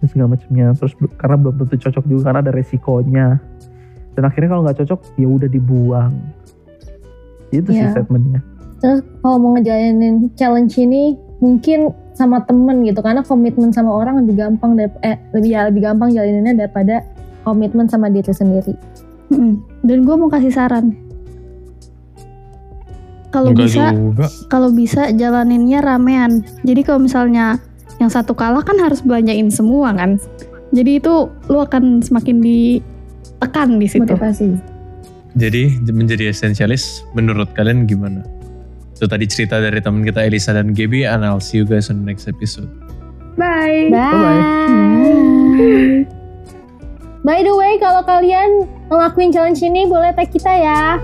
Dan 0.04 0.06
segala 0.12 0.36
macamnya. 0.36 0.76
Terus 0.76 0.92
karena 1.16 1.36
belum 1.40 1.54
tentu 1.64 1.76
cocok 1.88 2.04
juga 2.04 2.22
karena 2.28 2.40
ada 2.44 2.52
resikonya. 2.52 3.40
Dan 4.12 4.22
akhirnya 4.28 4.48
kalau 4.52 4.62
nggak 4.68 4.78
cocok 4.84 5.00
ya 5.16 5.24
udah 5.24 5.48
dibuang. 5.48 6.12
Itu 7.48 7.72
sih 7.72 7.80
Iya. 7.80 7.96
statementnya. 7.96 8.44
Terus 8.84 9.00
kalau 9.24 9.36
mau 9.40 9.50
ngejalanin 9.56 10.28
challenge 10.36 10.76
ini 10.76 11.16
mungkin 11.42 11.90
sama 12.14 12.46
temen 12.46 12.86
gitu 12.86 13.02
karena 13.02 13.26
komitmen 13.26 13.74
sama 13.74 13.90
orang 13.90 14.22
lebih 14.22 14.38
gampang 14.38 14.78
eh 15.02 15.18
lebih 15.34 15.50
ya 15.50 15.66
lebih 15.66 15.82
gampang 15.82 16.14
jalaninnya 16.14 16.54
daripada 16.54 17.02
komitmen 17.42 17.90
sama 17.90 18.06
diri 18.08 18.30
sendiri. 18.30 18.74
Dan 19.82 20.06
gue 20.06 20.14
mau 20.14 20.30
kasih 20.30 20.54
saran. 20.54 20.94
Kalau 23.32 23.56
bisa, 23.56 23.96
kalau 24.52 24.68
bisa 24.70 25.08
jalaninnya 25.16 25.80
ramean. 25.80 26.44
Jadi 26.62 26.84
kalau 26.84 27.00
misalnya 27.00 27.56
yang 27.96 28.12
satu 28.12 28.36
kalah 28.36 28.60
kan 28.60 28.76
harus 28.76 29.00
belanjain 29.00 29.48
semua 29.48 29.96
kan. 29.96 30.20
Jadi 30.76 31.00
itu 31.00 31.32
lu 31.48 31.58
akan 31.58 32.04
semakin 32.04 32.44
ditekan 32.44 33.80
di 33.80 33.88
situ. 33.88 34.04
Motivasi. 34.04 34.52
Jadi 35.32 35.80
menjadi 35.88 36.28
esensialis 36.28 37.08
menurut 37.16 37.48
kalian 37.56 37.88
gimana? 37.88 38.20
Itu 39.02 39.10
tadi 39.10 39.26
cerita 39.26 39.58
dari 39.58 39.82
teman 39.82 40.06
kita 40.06 40.22
Elisa 40.22 40.54
dan 40.54 40.70
Gaby 40.70 41.02
and 41.10 41.26
I'll 41.26 41.42
see 41.42 41.58
you 41.58 41.66
guys 41.66 41.90
on 41.90 42.06
the 42.06 42.06
next 42.06 42.30
episode. 42.30 42.70
Bye. 43.34 43.90
Bye. 43.90 44.62
By 47.26 47.42
the 47.42 47.50
way, 47.50 47.82
kalau 47.82 48.06
kalian 48.06 48.70
ngelakuin 48.86 49.34
challenge 49.34 49.58
ini 49.58 49.90
boleh 49.90 50.14
tag 50.14 50.30
kita 50.30 50.54
ya. 50.54 51.02